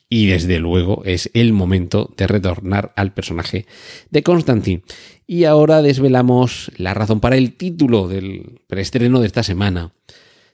y 0.08 0.26
desde 0.26 0.58
luego 0.58 1.02
es 1.04 1.30
el 1.34 1.52
momento 1.52 2.12
de 2.16 2.26
retornar 2.26 2.92
al 2.96 3.12
personaje 3.12 3.66
de 4.10 4.22
Constantine. 4.22 4.82
Y 5.26 5.44
ahora 5.44 5.82
desvelamos 5.82 6.72
la 6.76 6.94
razón 6.94 7.20
para 7.20 7.36
el 7.36 7.54
título 7.54 8.08
del 8.08 8.60
preestreno 8.66 9.20
de 9.20 9.28
esta 9.28 9.44
semana. 9.44 9.92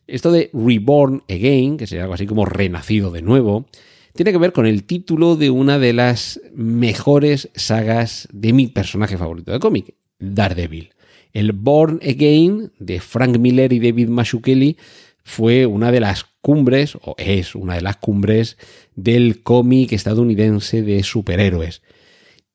Esto 0.06 0.30
de 0.30 0.50
Reborn 0.52 1.22
Again, 1.28 1.76
que 1.76 1.86
sería 1.86 2.04
algo 2.04 2.14
así 2.14 2.26
como 2.26 2.44
renacido 2.44 3.10
de 3.10 3.22
nuevo, 3.22 3.66
tiene 4.14 4.32
que 4.32 4.38
ver 4.38 4.52
con 4.52 4.66
el 4.66 4.84
título 4.84 5.36
de 5.36 5.50
una 5.50 5.78
de 5.78 5.92
las 5.92 6.40
mejores 6.54 7.50
sagas 7.54 8.28
de 8.32 8.52
mi 8.52 8.68
personaje 8.68 9.18
favorito 9.18 9.52
de 9.52 9.58
cómic, 9.58 9.94
Daredevil. 10.18 10.90
El 11.32 11.52
Born 11.52 12.00
Again 12.02 12.72
de 12.78 13.00
Frank 13.00 13.36
Miller 13.38 13.72
y 13.72 13.80
David 13.80 14.08
Mazzucchelli 14.08 14.76
fue 15.22 15.66
una 15.66 15.90
de 15.90 16.00
las 16.00 16.24
cumbres, 16.40 16.96
o 17.02 17.14
es 17.18 17.54
una 17.54 17.74
de 17.74 17.82
las 17.82 17.96
cumbres, 17.96 18.56
del 18.94 19.42
cómic 19.42 19.92
estadounidense 19.92 20.82
de 20.82 21.02
superhéroes. 21.02 21.82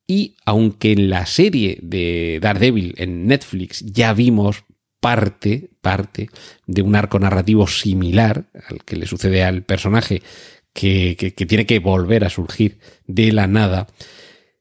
Y 0.07 0.35
aunque 0.45 0.93
en 0.93 1.09
la 1.09 1.25
serie 1.25 1.77
de 1.81 2.39
Daredevil 2.41 2.95
en 2.97 3.27
Netflix 3.27 3.81
ya 3.81 4.13
vimos 4.13 4.63
parte, 5.01 5.71
parte 5.81 6.29
de 6.65 6.81
un 6.81 6.95
arco 6.95 7.19
narrativo 7.19 7.67
similar 7.67 8.45
al 8.69 8.85
que 8.85 8.95
le 8.95 9.05
sucede 9.05 9.43
al 9.43 9.63
personaje 9.63 10.21
que, 10.71 11.17
que 11.17 11.45
tiene 11.45 11.65
que 11.65 11.79
volver 11.79 12.23
a 12.23 12.29
surgir 12.29 12.79
de 13.07 13.33
la 13.33 13.47
nada, 13.47 13.87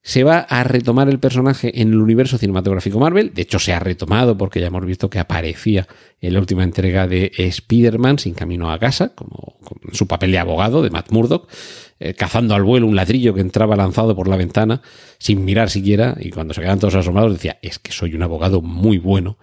se 0.02 0.24
va 0.24 0.38
a 0.38 0.64
retomar 0.64 1.08
el 1.10 1.20
personaje 1.20 1.82
en 1.82 1.88
el 1.88 1.98
universo 1.98 2.38
cinematográfico 2.38 2.98
Marvel. 2.98 3.32
De 3.34 3.42
hecho, 3.42 3.58
se 3.58 3.74
ha 3.74 3.78
retomado 3.78 4.36
porque 4.36 4.60
ya 4.60 4.68
hemos 4.68 4.84
visto 4.86 5.10
que 5.10 5.18
aparecía 5.18 5.86
en 6.20 6.32
la 6.32 6.40
última 6.40 6.64
entrega 6.64 7.06
de 7.06 7.30
Spider-Man 7.36 8.18
sin 8.18 8.32
camino 8.34 8.72
a 8.72 8.78
casa, 8.78 9.14
como, 9.14 9.58
su 9.92 10.06
papel 10.06 10.32
de 10.32 10.38
abogado 10.38 10.82
de 10.82 10.90
Matt 10.90 11.10
Murdock, 11.10 11.50
eh, 11.98 12.14
cazando 12.14 12.54
al 12.54 12.62
vuelo 12.62 12.86
un 12.86 12.96
ladrillo 12.96 13.34
que 13.34 13.42
entraba 13.42 13.76
lanzado 13.76 14.16
por 14.16 14.26
la 14.26 14.36
ventana 14.36 14.80
sin 15.18 15.44
mirar 15.44 15.68
siquiera. 15.68 16.16
Y 16.18 16.30
cuando 16.30 16.54
se 16.54 16.62
quedan 16.62 16.78
todos 16.78 16.94
asombrados 16.94 17.34
decía, 17.34 17.58
es 17.60 17.78
que 17.78 17.92
soy 17.92 18.14
un 18.14 18.22
abogado 18.22 18.62
muy 18.62 18.96
bueno. 18.96 19.36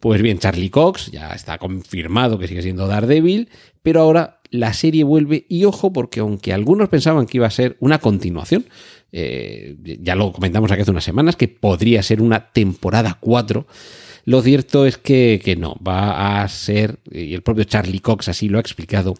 Pues 0.00 0.22
bien, 0.22 0.38
Charlie 0.38 0.70
Cox 0.70 1.10
ya 1.10 1.30
está 1.30 1.58
confirmado 1.58 2.38
que 2.38 2.46
sigue 2.46 2.62
siendo 2.62 2.86
Daredevil, 2.86 3.48
pero 3.82 4.00
ahora 4.00 4.40
la 4.50 4.72
serie 4.72 5.04
vuelve 5.04 5.44
y 5.48 5.64
ojo 5.64 5.92
porque 5.92 6.20
aunque 6.20 6.52
algunos 6.52 6.88
pensaban 6.88 7.26
que 7.26 7.38
iba 7.38 7.46
a 7.46 7.50
ser 7.50 7.76
una 7.80 7.98
continuación, 7.98 8.66
eh, 9.12 9.76
ya 10.00 10.14
lo 10.14 10.32
comentamos 10.32 10.70
aquí 10.70 10.82
hace 10.82 10.90
unas 10.90 11.04
semanas, 11.04 11.36
que 11.36 11.48
podría 11.48 12.02
ser 12.02 12.22
una 12.22 12.50
temporada 12.52 13.18
4. 13.20 13.66
Lo 14.24 14.42
cierto 14.42 14.86
es 14.86 14.98
que, 14.98 15.40
que, 15.42 15.56
no, 15.56 15.76
va 15.86 16.42
a 16.42 16.48
ser, 16.48 16.98
y 17.10 17.34
el 17.34 17.42
propio 17.42 17.64
Charlie 17.64 18.00
Cox 18.00 18.28
así 18.28 18.48
lo 18.48 18.58
ha 18.58 18.60
explicado, 18.60 19.14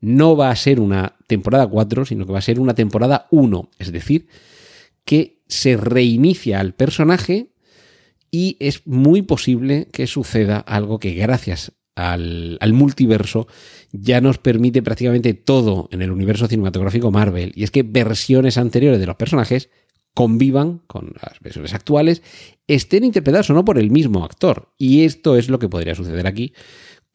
no 0.00 0.36
va 0.36 0.50
a 0.50 0.56
ser 0.56 0.80
una 0.80 1.14
temporada 1.26 1.66
4, 1.66 2.06
sino 2.06 2.26
que 2.26 2.32
va 2.32 2.38
a 2.38 2.42
ser 2.42 2.58
una 2.58 2.74
temporada 2.74 3.26
1. 3.30 3.70
Es 3.78 3.92
decir, 3.92 4.28
que 5.04 5.38
se 5.46 5.76
reinicia 5.76 6.60
al 6.60 6.74
personaje 6.74 7.50
y 8.30 8.56
es 8.60 8.86
muy 8.86 9.22
posible 9.22 9.88
que 9.92 10.06
suceda 10.06 10.58
algo 10.58 10.98
que 10.98 11.14
gracias 11.14 11.72
al, 11.96 12.58
multiverso 12.72 13.48
ya 13.90 14.20
nos 14.20 14.38
permite 14.38 14.82
prácticamente 14.82 15.34
todo 15.34 15.88
en 15.90 16.02
el 16.02 16.10
universo 16.10 16.46
cinematográfico 16.46 17.10
Marvel. 17.10 17.52
Y 17.56 17.64
es 17.64 17.70
que 17.70 17.82
versiones 17.82 18.58
anteriores 18.58 19.00
de 19.00 19.06
los 19.06 19.16
personajes 19.16 19.70
convivan 20.14 20.82
con 20.86 21.12
las 21.22 21.40
versiones 21.40 21.74
actuales, 21.74 22.22
estén 22.66 23.04
interpretadas 23.04 23.50
o 23.50 23.54
no 23.54 23.64
por 23.64 23.78
el 23.78 23.90
mismo 23.90 24.24
actor. 24.24 24.72
Y 24.78 25.04
esto 25.04 25.36
es 25.36 25.48
lo 25.48 25.58
que 25.58 25.68
podría 25.68 25.94
suceder 25.94 26.26
aquí 26.26 26.52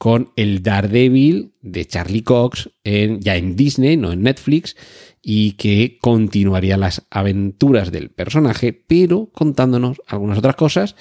con 0.01 0.31
el 0.35 0.63
Daredevil 0.63 1.51
de 1.61 1.85
Charlie 1.85 2.23
Cox 2.23 2.71
ya 2.83 3.35
en 3.35 3.55
Disney, 3.55 3.97
no 3.97 4.11
en 4.11 4.23
Netflix, 4.23 4.75
y 5.21 5.51
que 5.51 5.99
continuaría 6.01 6.75
las 6.75 7.03
aventuras 7.11 7.91
del 7.91 8.09
personaje, 8.09 8.73
pero 8.73 9.29
contándonos 9.31 10.01
algunas 10.07 10.39
otras 10.39 10.55
cosas 10.55 10.95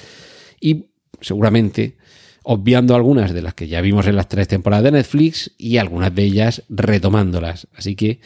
y 0.61 0.89
seguramente 1.23 1.97
obviando 2.43 2.95
algunas 2.95 3.33
de 3.33 3.41
las 3.41 3.55
que 3.55 3.69
ya 3.69 3.81
vimos 3.81 4.07
en 4.07 4.17
las 4.17 4.29
tres 4.29 4.49
temporadas 4.49 4.85
de 4.85 4.93
Netflix 4.93 5.53
y 5.57 5.79
algunas 5.79 6.15
de 6.15 6.25
ellas 6.25 6.65
retomándolas. 6.69 7.69
Así 7.75 7.97
que 7.97 8.21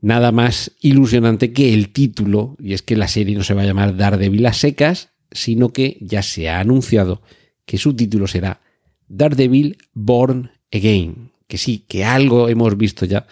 nada 0.00 0.32
más 0.32 0.72
ilusionante 0.80 1.52
que 1.52 1.72
el 1.72 1.90
título, 1.90 2.56
y 2.58 2.72
es 2.72 2.82
que 2.82 2.96
la 2.96 3.06
serie 3.06 3.36
no 3.36 3.44
se 3.44 3.54
va 3.54 3.62
a 3.62 3.66
llamar 3.66 3.96
Daredevil 3.96 4.46
a 4.46 4.52
secas, 4.52 5.10
sino 5.30 5.72
que 5.72 5.96
ya 6.00 6.22
se 6.22 6.48
ha 6.48 6.58
anunciado 6.58 7.22
que 7.64 7.78
su 7.78 7.94
título 7.94 8.26
será 8.26 8.65
Daredevil 9.08 9.78
Born 9.92 10.50
Again. 10.72 11.32
Que 11.46 11.58
sí, 11.58 11.84
que 11.88 12.04
algo 12.04 12.48
hemos 12.48 12.76
visto 12.76 13.06
ya 13.06 13.26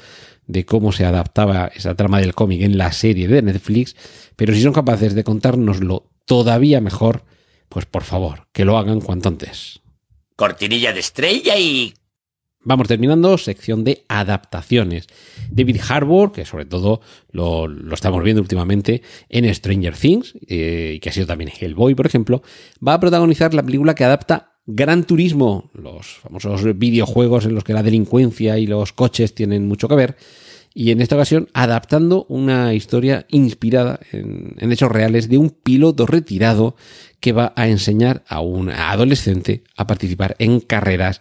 de 0.46 0.64
cómo 0.64 0.92
se 0.92 1.04
adaptaba 1.04 1.70
esa 1.74 1.94
trama 1.94 2.20
del 2.20 2.34
cómic 2.34 2.62
en 2.62 2.78
la 2.78 2.92
serie 2.92 3.28
de 3.28 3.42
Netflix, 3.42 3.96
pero 4.36 4.54
si 4.54 4.62
son 4.62 4.72
capaces 4.72 5.14
de 5.14 5.24
contárnoslo 5.24 6.10
todavía 6.26 6.80
mejor, 6.80 7.24
pues 7.68 7.86
por 7.86 8.04
favor, 8.04 8.46
que 8.52 8.64
lo 8.64 8.76
hagan 8.76 9.00
cuanto 9.00 9.30
antes 9.30 9.80
cortinilla 10.36 10.92
de 10.92 11.00
estrella 11.00 11.58
y... 11.58 11.94
Vamos 12.66 12.88
terminando, 12.88 13.36
sección 13.36 13.84
de 13.84 14.04
adaptaciones. 14.08 15.06
David 15.50 15.80
Harbour, 15.86 16.32
que 16.32 16.46
sobre 16.46 16.64
todo 16.64 17.02
lo, 17.30 17.68
estamos 17.92 18.24
viendo 18.24 18.40
últimamente 18.40 19.02
en 19.28 19.54
Stranger 19.54 19.94
Things, 19.94 20.34
eh, 20.48 20.94
y 20.96 21.00
que 21.00 21.10
ha 21.10 21.12
sido 21.12 21.26
también 21.26 21.50
Hellboy, 21.50 21.94
por 21.94 22.06
ejemplo, 22.06 22.42
va 22.86 22.94
a 22.94 23.00
protagonizar 23.00 23.52
la 23.52 23.62
película 23.62 23.94
que 23.94 24.04
adapta 24.04 24.53
Gran 24.66 25.04
Turismo, 25.04 25.70
los 25.74 26.20
famosos 26.22 26.78
videojuegos 26.78 27.44
en 27.44 27.54
los 27.54 27.64
que 27.64 27.74
la 27.74 27.82
delincuencia 27.82 28.58
y 28.58 28.66
los 28.66 28.94
coches 28.94 29.34
tienen 29.34 29.68
mucho 29.68 29.88
que 29.88 29.94
ver, 29.94 30.16
y 30.72 30.90
en 30.90 31.02
esta 31.02 31.16
ocasión 31.16 31.48
adaptando 31.52 32.24
una 32.30 32.72
historia 32.72 33.26
inspirada 33.28 34.00
en, 34.10 34.56
hechos 34.72 34.90
reales 34.90 35.28
de 35.28 35.36
un 35.36 35.50
piloto 35.50 36.06
retirado 36.06 36.76
que 37.20 37.32
va 37.32 37.52
a 37.56 37.68
enseñar 37.68 38.24
a 38.26 38.40
un 38.40 38.70
adolescente 38.70 39.64
a 39.76 39.86
participar 39.86 40.34
en 40.38 40.60
carreras 40.60 41.20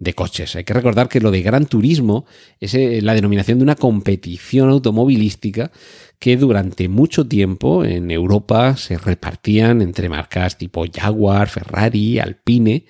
de 0.00 0.14
coches. 0.14 0.56
Hay 0.56 0.64
que 0.64 0.74
recordar 0.74 1.08
que 1.08 1.20
lo 1.20 1.30
de 1.30 1.42
Gran 1.42 1.66
Turismo 1.66 2.24
es 2.58 2.74
eh, 2.74 3.00
la 3.02 3.14
denominación 3.14 3.58
de 3.58 3.64
una 3.64 3.76
competición 3.76 4.70
automovilística 4.70 5.70
que 6.18 6.36
durante 6.36 6.88
mucho 6.88 7.26
tiempo 7.28 7.84
en 7.84 8.10
Europa 8.10 8.76
se 8.76 8.98
repartían 8.98 9.80
entre 9.82 10.08
marcas 10.08 10.58
tipo 10.58 10.84
Jaguar, 10.92 11.48
Ferrari, 11.48 12.18
Alpine, 12.18 12.84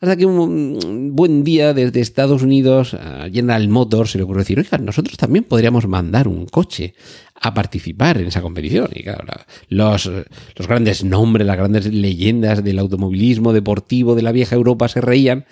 hasta 0.00 0.16
que 0.16 0.26
un 0.26 1.14
buen 1.14 1.42
día 1.42 1.72
desde 1.72 2.00
Estados 2.00 2.42
Unidos 2.42 2.94
a 2.94 3.28
General 3.32 3.66
Motors 3.68 4.10
se 4.10 4.18
le 4.18 4.24
ocurrió 4.24 4.40
decir, 4.40 4.58
oiga, 4.58 4.76
nosotros 4.78 5.16
también 5.16 5.44
podríamos 5.44 5.86
mandar 5.86 6.28
un 6.28 6.46
coche 6.46 6.94
a 7.34 7.54
participar 7.54 8.18
en 8.18 8.26
esa 8.26 8.42
competición. 8.42 8.88
Y 8.94 9.02
claro, 9.02 9.24
los, 9.68 10.06
los 10.06 10.68
grandes 10.68 11.02
nombres, 11.02 11.46
las 11.46 11.56
grandes 11.56 11.86
leyendas 11.86 12.62
del 12.62 12.78
automovilismo 12.78 13.54
deportivo 13.54 14.14
de 14.14 14.22
la 14.22 14.32
vieja 14.32 14.54
Europa 14.54 14.88
se 14.88 15.00
reían 15.00 15.46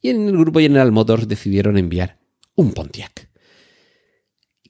y 0.00 0.10
en 0.10 0.28
el 0.28 0.36
grupo 0.36 0.60
General 0.60 0.92
Motors 0.92 1.28
decidieron 1.28 1.78
enviar 1.78 2.18
un 2.54 2.72
Pontiac 2.72 3.28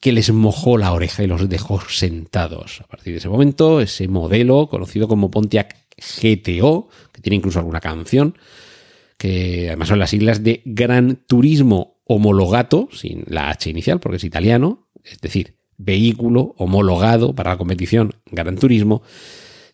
que 0.01 0.13
les 0.13 0.31
mojó 0.33 0.79
la 0.79 0.93
oreja 0.93 1.23
y 1.23 1.27
los 1.27 1.49
dejó 1.49 1.81
sentados. 1.81 2.81
A 2.83 2.87
partir 2.87 3.13
de 3.13 3.19
ese 3.19 3.29
momento, 3.29 3.81
ese 3.81 4.07
modelo 4.09 4.69
conocido 4.69 5.09
como 5.09 5.31
Pontiac 5.31 5.77
GTO, 5.97 6.89
que 7.13 7.21
tiene 7.21 7.37
incluso 7.37 7.59
alguna 7.59 7.81
canción, 7.81 8.37
que 9.17 9.67
además 9.69 9.89
son 9.89 9.99
las 9.99 10.11
siglas 10.11 10.45
de 10.45 10.63
Gran 10.65 11.17
Turismo 11.27 12.01
Homologato, 12.05 12.89
sin 12.93 13.25
la 13.27 13.51
H 13.51 13.69
inicial 13.69 13.99
porque 13.99 14.17
es 14.17 14.25
italiano, 14.25 14.89
es 15.05 15.21
decir, 15.21 15.57
vehículo 15.77 16.55
homologado 16.57 17.35
para 17.35 17.51
la 17.51 17.59
competición 17.59 18.15
Gran 18.31 18.57
Turismo, 18.57 19.03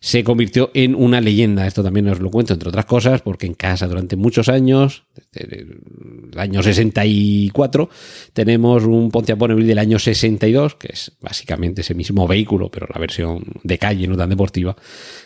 se 0.05 0.23
convirtió 0.23 0.69
en 0.75 0.93
una 0.93 1.19
leyenda. 1.19 1.65
Esto 1.65 1.81
también 1.81 2.07
os 2.09 2.19
lo 2.19 2.29
cuento, 2.29 2.53
entre 2.53 2.69
otras 2.69 2.85
cosas, 2.85 3.23
porque 3.23 3.47
en 3.47 3.55
casa 3.55 3.87
durante 3.87 4.15
muchos 4.15 4.49
años, 4.49 5.05
desde 5.33 5.61
el 5.61 6.39
año 6.39 6.61
64, 6.61 7.89
tenemos 8.31 8.83
un 8.83 9.09
Pontiac 9.09 9.35
Bonneville 9.35 9.65
del 9.65 9.79
año 9.79 9.97
62, 9.97 10.75
que 10.75 10.89
es 10.93 11.11
básicamente 11.19 11.81
ese 11.81 11.95
mismo 11.95 12.27
vehículo, 12.27 12.69
pero 12.69 12.87
la 12.93 12.99
versión 12.99 13.43
de 13.63 13.79
calle, 13.79 14.07
no 14.07 14.15
tan 14.15 14.29
deportiva, 14.29 14.75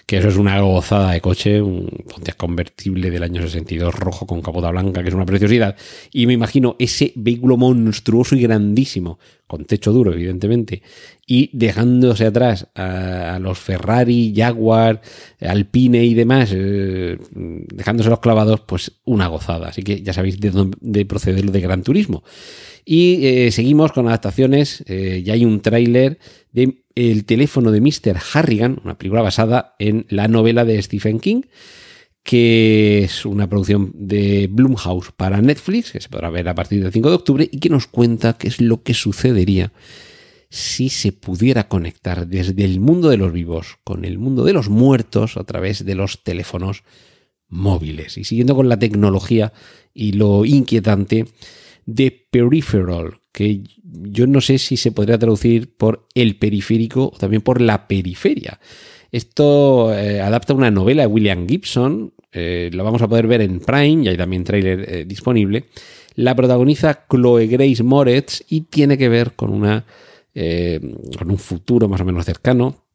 que 0.05 0.19
eso 0.19 0.29
es 0.29 0.38
una 0.38 0.62
gozada 0.62 1.12
de 1.12 1.19
coche, 1.19 1.62
un 1.62 1.86
Pontiac 2.09 2.38
convertible 2.38 3.12
del 3.12 3.24
año 3.24 3.41
62 3.41 3.93
rojo 3.93 4.25
con 4.25 4.41
capota 4.41 4.71
blanca, 4.71 5.03
que 5.03 5.09
es 5.09 5.15
una 5.15 5.25
preciosidad. 5.25 5.75
Y 6.13 6.25
me 6.25 6.31
imagino 6.31 6.77
ese 6.79 7.12
vehículo 7.15 7.57
monstruoso 7.57 8.33
y 8.33 8.43
grandísimo, 8.43 9.19
con 9.45 9.65
techo 9.65 9.91
duro, 9.91 10.13
evidentemente, 10.13 10.81
y 11.31 11.51
dejándose 11.53 12.25
atrás 12.25 12.69
a, 12.74 13.38
los 13.39 13.59
Ferrari, 13.59 14.33
Jaguar, 14.36 15.00
Alpine 15.39 16.03
y 16.03 16.15
demás, 16.15 16.50
eh, 16.51 17.19
dejándose 17.31 18.09
los 18.09 18.19
clavados, 18.19 18.62
pues 18.62 18.93
una 19.05 19.27
gozada. 19.27 19.67
Así 19.67 19.83
que 19.83 20.01
ya 20.01 20.12
sabéis 20.12 20.39
de 20.39 20.50
dónde 20.50 21.05
proceder 21.05 21.45
lo 21.45 21.51
de 21.51 21.62
Gran 21.62 21.83
Turismo. 21.83 22.24
Y 22.83 23.27
eh, 23.27 23.51
seguimos 23.51 23.91
con 23.91 24.07
adaptaciones. 24.07 24.83
Eh, 24.88 25.21
ya 25.24 25.33
hay 25.33 25.45
un 25.45 25.62
tráiler 25.62 26.17
de 26.51 26.81
El 26.95 27.25
teléfono 27.25 27.69
de 27.69 27.81
Mr. 27.81 28.17
Harrigan, 28.33 28.81
una 28.83 28.98
película 28.98 29.21
basada 29.21 29.75
en 29.77 30.07
la 30.09 30.27
novela 30.27 30.65
de 30.65 30.81
Stephen 30.81 31.19
King, 31.19 31.43
que 32.24 33.03
es 33.03 33.24
una 33.24 33.48
producción 33.48 33.91
de 33.93 34.50
Blumhouse 34.51 35.12
para 35.15 35.43
Netflix, 35.43 35.91
que 35.91 36.01
se 36.01 36.09
podrá 36.09 36.31
ver 36.31 36.50
a 36.50 36.55
partir 36.55 36.81
del 36.81 36.91
5 36.91 37.07
de 37.07 37.15
octubre, 37.15 37.50
y 37.51 37.59
que 37.59 37.69
nos 37.69 37.86
cuenta 37.86 38.33
qué 38.33 38.48
es 38.48 38.59
lo 38.59 38.81
que 38.81 38.95
sucedería 38.95 39.71
si 40.49 40.89
se 40.89 41.11
pudiera 41.11 41.67
conectar 41.67 42.27
desde 42.27 42.63
el 42.63 42.79
mundo 42.79 43.09
de 43.09 43.17
los 43.17 43.31
vivos 43.31 43.77
con 43.83 44.03
el 44.03 44.17
mundo 44.17 44.43
de 44.43 44.53
los 44.53 44.69
muertos 44.69 45.37
a 45.37 45.43
través 45.43 45.85
de 45.85 45.95
los 45.95 46.23
teléfonos 46.23 46.83
móviles. 47.47 48.17
Y 48.17 48.23
siguiendo 48.23 48.55
con 48.55 48.69
la 48.69 48.79
tecnología 48.79 49.53
y 49.93 50.13
lo 50.13 50.45
inquietante 50.45 51.25
de 51.85 52.27
peripheral, 52.31 53.19
que 53.31 53.63
yo 53.83 54.27
no 54.27 54.41
sé 54.41 54.57
si 54.57 54.77
se 54.77 54.91
podría 54.91 55.17
traducir 55.17 55.75
por 55.75 56.07
el 56.15 56.37
periférico 56.37 57.11
o 57.13 57.17
también 57.17 57.41
por 57.41 57.61
la 57.61 57.87
periferia. 57.87 58.59
Esto 59.11 59.93
eh, 59.93 60.21
adapta 60.21 60.53
una 60.53 60.71
novela 60.71 61.03
de 61.03 61.07
William 61.07 61.47
Gibson, 61.47 62.13
eh, 62.31 62.69
lo 62.73 62.83
vamos 62.83 63.01
a 63.01 63.07
poder 63.07 63.25
ver 63.25 63.41
en 63.41 63.59
Prime, 63.59 64.03
y 64.03 64.07
hay 64.09 64.17
también 64.17 64.43
trailer 64.43 64.85
eh, 64.87 65.05
disponible. 65.05 65.65
La 66.15 66.35
protagoniza 66.35 67.05
Chloe 67.09 67.47
Grace 67.47 67.81
Moretz 67.81 68.43
y 68.49 68.61
tiene 68.61 68.97
que 68.97 69.09
ver 69.09 69.33
con, 69.33 69.51
una, 69.51 69.85
con 70.33 71.31
un 71.31 71.38
futuro 71.38 71.88
más 71.88 72.01
o 72.01 72.05
menos 72.05 72.25
cercano 72.25 72.89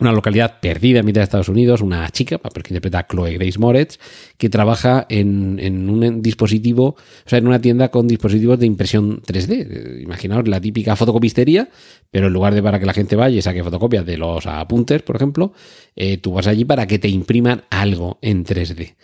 una 0.00 0.12
localidad 0.12 0.58
perdida 0.60 1.00
en 1.00 1.06
mitad 1.06 1.20
de 1.20 1.24
Estados 1.24 1.48
Unidos, 1.48 1.80
una 1.80 2.08
chica, 2.10 2.38
que 2.38 2.60
interpreta 2.68 3.00
a 3.00 3.06
Chloe 3.06 3.34
Grace 3.34 3.58
Moretz, 3.58 3.98
que 4.36 4.48
trabaja 4.48 5.06
en, 5.08 5.88
un 5.88 6.20
dispositivo, 6.20 6.84
o 6.86 7.28
sea, 7.28 7.38
en 7.38 7.46
una 7.46 7.60
tienda 7.60 7.90
con 7.90 8.08
dispositivos 8.08 8.58
de 8.58 8.66
impresión 8.66 9.22
3D. 9.22 10.02
Imaginaos 10.02 10.48
la 10.48 10.60
típica 10.60 10.96
fotocopistería, 10.96 11.68
pero 12.10 12.26
en 12.26 12.32
lugar 12.32 12.54
de 12.54 12.62
para 12.62 12.80
que 12.80 12.86
la 12.86 12.92
gente 12.92 13.14
vaya 13.14 13.38
y 13.38 13.42
saque 13.42 13.62
fotocopias 13.62 14.04
de 14.04 14.18
los 14.18 14.46
apuntes, 14.46 15.02
por 15.02 15.16
ejemplo, 15.16 15.52
eh, 15.94 16.18
tú 16.18 16.32
vas 16.32 16.48
allí 16.48 16.64
para 16.64 16.86
que 16.86 16.98
te 16.98 17.08
impriman 17.08 17.62
algo 17.70 18.18
en 18.20 18.44
3D. 18.44 18.96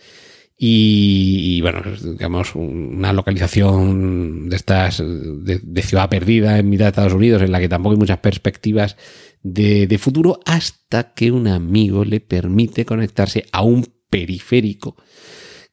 Y, 0.63 1.59
bueno, 1.61 1.81
digamos, 2.03 2.53
una 2.53 3.13
localización 3.13 4.47
de 4.47 4.55
estas, 4.55 5.01
de, 5.03 5.81
ciudad 5.81 6.07
perdida 6.07 6.59
en 6.59 6.69
mitad 6.69 6.85
de 6.85 6.89
Estados 6.89 7.13
Unidos, 7.13 7.41
en 7.41 7.51
la 7.51 7.59
que 7.59 7.67
tampoco 7.67 7.93
hay 7.93 7.99
muchas 7.99 8.19
perspectivas 8.19 8.95
de, 9.41 9.97
futuro 9.99 10.39
hasta 10.45 11.15
que 11.15 11.31
un 11.31 11.47
amigo 11.47 12.05
le 12.05 12.19
permite 12.19 12.85
conectarse 12.85 13.47
a 13.51 13.63
un 13.63 13.87
periférico 14.11 14.97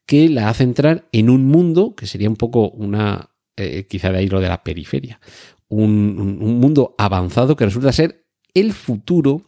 que 0.07 0.31
la 0.31 0.49
hace 0.49 0.65
entrar 0.65 1.07
en 1.13 1.29
un 1.29 1.45
mundo 1.45 1.95
que 1.95 2.07
sería 2.07 2.31
un 2.31 2.37
poco 2.37 2.71
una, 2.71 3.29
eh, 3.59 3.87
quizá 3.91 4.11
de 4.11 4.21
ahí 4.21 4.29
lo 4.29 4.41
de 4.41 4.49
la 4.49 4.65
periferia, 4.65 5.21
un, 5.69 6.39
mundo 6.39 6.95
avanzado 6.97 7.57
que 7.57 7.67
resulta 7.67 7.93
ser 7.93 8.25
el 8.55 8.73
futuro 8.73 9.43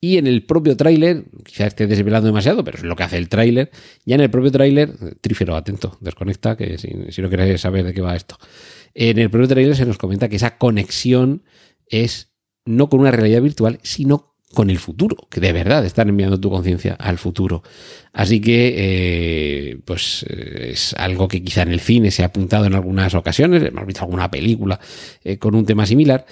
y 0.00 0.18
en 0.18 0.26
el 0.26 0.44
propio 0.44 0.76
tráiler, 0.76 1.24
quizá 1.44 1.66
esté 1.66 1.86
desvelando 1.86 2.26
demasiado, 2.26 2.62
pero 2.64 2.78
es 2.78 2.84
lo 2.84 2.96
que 2.96 3.02
hace 3.02 3.16
el 3.16 3.28
tráiler, 3.28 3.70
ya 4.04 4.16
en 4.16 4.20
el 4.20 4.30
propio 4.30 4.52
tráiler, 4.52 4.92
trífero, 5.20 5.56
atento, 5.56 5.96
desconecta, 6.00 6.56
que 6.56 6.78
si, 6.78 6.90
no 7.22 7.28
quieres 7.28 7.60
saber 7.60 7.84
de 7.84 7.94
qué 7.94 8.00
va 8.00 8.14
esto, 8.14 8.38
en 8.94 9.18
el 9.18 9.30
propio 9.30 9.48
tráiler 9.48 9.76
se 9.76 9.86
nos 9.86 9.98
comenta 9.98 10.28
que 10.28 10.36
esa 10.36 10.58
conexión 10.58 11.42
es 11.86 12.32
no 12.64 12.88
con 12.88 13.00
una 13.00 13.10
realidad 13.10 13.42
virtual, 13.42 13.78
sino 13.82 14.36
con 14.54 14.70
el 14.70 14.78
futuro, 14.78 15.16
que 15.28 15.40
de 15.40 15.52
verdad 15.52 15.84
están 15.84 16.08
enviando 16.08 16.40
tu 16.40 16.50
conciencia 16.50 16.94
al 16.94 17.18
futuro. 17.18 17.62
Así 18.12 18.40
que, 18.40 18.74
eh, 18.76 19.78
pues 19.84 20.24
eh, 20.28 20.70
es 20.72 20.94
algo 20.94 21.28
que 21.28 21.42
quizá 21.42 21.62
en 21.62 21.72
el 21.72 21.80
cine 21.80 22.10
se 22.10 22.22
ha 22.22 22.26
apuntado 22.26 22.64
en 22.64 22.74
algunas 22.74 23.14
ocasiones, 23.14 23.62
hemos 23.62 23.84
visto 23.84 24.02
alguna 24.02 24.30
película 24.30 24.80
eh, 25.24 25.36
con 25.38 25.54
un 25.54 25.66
tema 25.66 25.84
similar, 25.84 26.24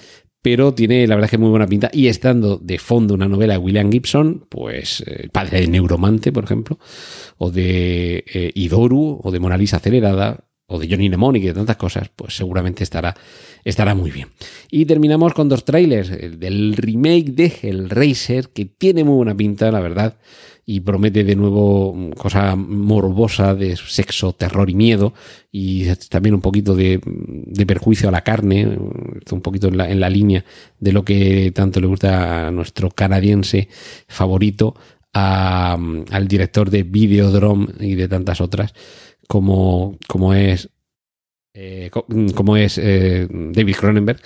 pero 0.45 0.75
tiene 0.75 1.07
la 1.07 1.15
verdad 1.15 1.31
que 1.31 1.39
muy 1.39 1.49
buena 1.49 1.65
pinta. 1.65 1.89
Y 1.91 2.05
estando 2.05 2.57
de 2.57 2.77
fondo 2.77 3.15
una 3.15 3.27
novela 3.27 3.55
de 3.55 3.57
William 3.57 3.91
Gibson, 3.91 4.45
pues 4.47 5.03
el 5.07 5.31
padre 5.31 5.61
de 5.61 5.67
Neuromante, 5.67 6.31
por 6.31 6.43
ejemplo, 6.43 6.77
o 7.39 7.49
de 7.49 8.51
Idoru, 8.53 9.21
o 9.23 9.31
de 9.31 9.39
Mona 9.39 9.57
Lisa 9.57 9.77
acelerada, 9.77 10.45
o 10.67 10.79
de 10.79 10.87
Johnny 10.89 11.09
Mnemonic 11.09 11.43
y 11.43 11.47
de 11.47 11.53
tantas 11.53 11.77
cosas, 11.77 12.09
pues 12.15 12.35
seguramente 12.35 12.83
estará, 12.83 13.15
estará 13.63 13.93
muy 13.93 14.11
bien. 14.11 14.29
Y 14.71 14.85
terminamos 14.85 15.33
con 15.33 15.47
dos 15.47 15.63
trailers, 15.63 16.09
el 16.09 16.39
del 16.39 16.75
remake 16.75 17.31
de 17.31 17.53
Hellraiser, 17.61 18.49
que 18.49 18.65
tiene 18.65 19.03
muy 19.03 19.15
buena 19.15 19.35
pinta, 19.35 19.71
la 19.71 19.79
verdad, 19.79 20.17
y 20.65 20.79
promete 20.79 21.23
de 21.23 21.35
nuevo 21.35 21.95
cosa 22.17 22.55
morbosa 22.55 23.53
de 23.53 23.75
sexo, 23.75 24.33
terror 24.33 24.67
y 24.67 24.73
miedo, 24.73 25.13
y 25.51 25.85
también 26.09 26.33
un 26.33 26.41
poquito 26.41 26.75
de, 26.75 26.99
perjuicio 27.67 28.09
a 28.09 28.11
la 28.11 28.23
carne, 28.23 28.65
un 28.67 29.41
poquito 29.41 29.67
en 29.67 29.77
la, 29.77 29.89
en 29.89 29.99
la 29.99 30.09
línea 30.09 30.43
de 30.79 30.91
lo 30.91 31.05
que 31.05 31.51
tanto 31.53 31.79
le 31.79 31.85
gusta 31.85 32.47
a 32.47 32.51
nuestro 32.51 32.89
canadiense 32.89 33.69
favorito, 34.07 34.75
al 35.13 36.27
director 36.27 36.69
de 36.69 36.83
Videodrome 36.83 37.67
y 37.79 37.95
de 37.95 38.09
tantas 38.09 38.41
otras 38.41 38.73
como, 39.27 39.97
como 40.07 40.33
es, 40.33 40.69
eh, 41.53 41.89
como 42.35 42.57
es 42.57 42.77
eh, 42.77 43.27
David 43.29 43.75
Cronenberg. 43.75 44.21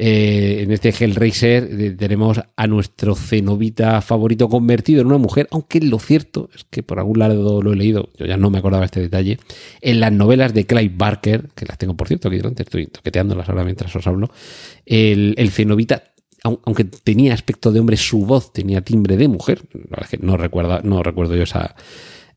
Eh, 0.00 0.60
en 0.62 0.70
este 0.70 0.90
Hellraiser 0.90 1.96
tenemos 1.96 2.40
a 2.56 2.66
nuestro 2.68 3.16
cenobita 3.16 4.00
favorito 4.00 4.48
convertido 4.48 5.00
en 5.00 5.08
una 5.08 5.18
mujer, 5.18 5.48
aunque 5.50 5.80
lo 5.80 5.98
cierto 5.98 6.50
es 6.54 6.64
que 6.70 6.84
por 6.84 7.00
algún 7.00 7.18
lado 7.18 7.60
lo 7.60 7.72
he 7.72 7.76
leído, 7.76 8.08
yo 8.16 8.24
ya 8.24 8.36
no 8.36 8.48
me 8.48 8.58
acordaba 8.58 8.84
este 8.84 9.00
detalle, 9.00 9.40
en 9.80 9.98
las 9.98 10.12
novelas 10.12 10.54
de 10.54 10.66
Clive 10.66 10.94
Barker, 10.96 11.48
que 11.56 11.66
las 11.66 11.78
tengo 11.78 11.96
por 11.96 12.06
cierto 12.06 12.28
aquí 12.28 12.36
delante, 12.36 12.62
estoy 12.62 12.86
toqueteándolas 12.86 13.48
ahora 13.48 13.64
mientras 13.64 13.96
os 13.96 14.06
hablo, 14.06 14.30
el, 14.86 15.34
el 15.36 15.50
cenobita 15.50 16.04
aunque 16.42 16.84
tenía 16.84 17.34
aspecto 17.34 17.72
de 17.72 17.80
hombre, 17.80 17.96
su 17.96 18.24
voz 18.24 18.52
tenía 18.52 18.80
timbre 18.80 19.16
de 19.16 19.28
mujer. 19.28 19.62
La 19.72 19.80
verdad 19.90 20.04
es 20.04 20.08
que 20.10 20.24
no, 20.24 20.36
recuerda, 20.36 20.80
no 20.82 21.02
recuerdo 21.02 21.34
yo 21.34 21.42
esa, 21.42 21.74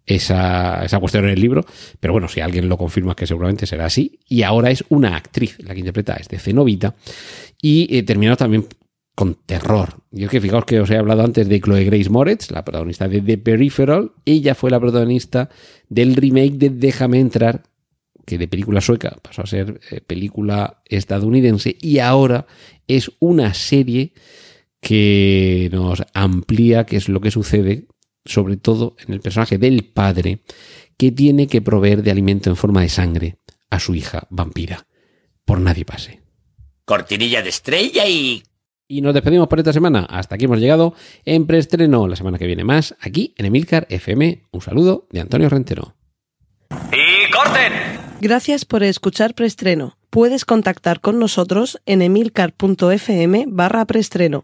esa, 0.06 0.84
esa 0.84 1.00
cuestión 1.00 1.26
en 1.26 1.32
el 1.32 1.40
libro, 1.40 1.66
pero 2.00 2.14
bueno, 2.14 2.28
si 2.28 2.42
alguien 2.42 2.70
lo 2.70 2.78
confirma 2.78 3.16
que 3.16 3.28
seguramente 3.28 3.66
será 3.66 3.86
así. 3.86 4.20
Y 4.28 4.44
ahora 4.44 4.72
es 4.72 4.84
una 4.90 5.16
actriz 5.16 5.58
la 5.60 5.74
que 5.74 5.80
interpreta 5.80 6.14
este 6.16 6.40
Cenobita 6.40 6.96
y 7.62 7.96
eh, 7.98 8.04
también 8.04 8.68
con 9.16 9.36
terror. 9.46 10.02
Yo 10.12 10.30
que 10.30 10.42
fijaos 10.42 10.66
que 10.66 10.80
os 10.80 10.90
he 10.90 10.98
hablado 10.98 11.24
antes 11.24 11.48
de 11.48 11.60
Chloe 11.60 11.86
Grace 11.86 12.10
Moretz, 12.10 12.50
la 12.52 12.64
protagonista 12.64 13.08
de 13.08 13.22
The 13.22 13.38
Peripheral, 13.38 14.12
ella 14.26 14.56
fue 14.56 14.72
la 14.72 14.80
protagonista 14.80 15.50
del 15.90 16.16
remake 16.16 16.54
de 16.54 16.70
Déjame 16.70 17.20
entrar, 17.20 17.64
que 18.26 18.38
de 18.38 18.48
película 18.48 18.82
sueca 18.82 19.18
pasó 19.22 19.42
a 19.44 19.48
ser 19.48 19.80
eh, 19.92 20.02
película 20.02 20.82
estadounidense 20.86 21.76
y 21.82 22.00
ahora 22.00 22.46
es 22.88 23.12
una 23.20 23.54
serie 23.54 24.14
que 24.80 25.70
nos 25.72 26.04
amplía 26.14 26.86
qué 26.86 26.98
es 26.98 27.10
lo 27.10 27.22
que 27.22 27.32
sucede 27.32 27.86
sobre 28.26 28.58
todo 28.58 28.96
en 29.06 29.14
el 29.14 29.22
personaje 29.22 29.58
del 29.58 29.86
padre, 29.86 30.44
que 30.98 31.12
tiene 31.12 31.48
que 31.48 31.62
proveer 31.62 32.04
de 32.04 32.12
alimento 32.12 32.50
en 32.50 32.56
forma 32.56 32.82
de 32.82 32.90
sangre 32.90 33.38
a 33.70 33.80
su 33.80 33.96
hija 33.96 34.28
vampira. 34.30 34.86
Por 35.46 35.60
nadie 35.60 35.86
pase. 35.86 36.22
Cortinilla 36.86 37.42
de 37.42 37.50
estrella 37.50 38.08
y... 38.08 38.44
Y 38.88 39.02
nos 39.02 39.14
despedimos 39.14 39.48
por 39.48 39.58
esta 39.58 39.72
semana. 39.72 40.06
Hasta 40.10 40.36
aquí 40.36 40.46
hemos 40.46 40.60
llegado 40.60 40.94
en 41.24 41.48
preestreno. 41.48 42.10
La 42.10 42.18
semana 42.18 42.38
que 42.38 42.46
viene 42.46 42.66
más, 42.66 42.96
aquí 43.00 43.34
en 43.38 43.46
Emilcar 43.46 43.88
FM. 43.90 44.44
Un 44.52 44.62
saludo 44.62 45.08
de 45.12 45.22
Antonio 45.22 45.48
Rentero. 45.48 45.96
¡Y 46.70 47.32
corten! 47.32 47.72
Gracias 48.20 48.66
por 48.66 48.84
escuchar 48.84 49.34
Preestreno. 49.34 49.98
Puedes 50.12 50.44
contactar 50.44 51.00
con 51.00 51.20
nosotros 51.20 51.82
en 51.86 52.02
emilcar.fm 52.02 53.46
barra 53.48 53.86
preestreno, 53.86 54.44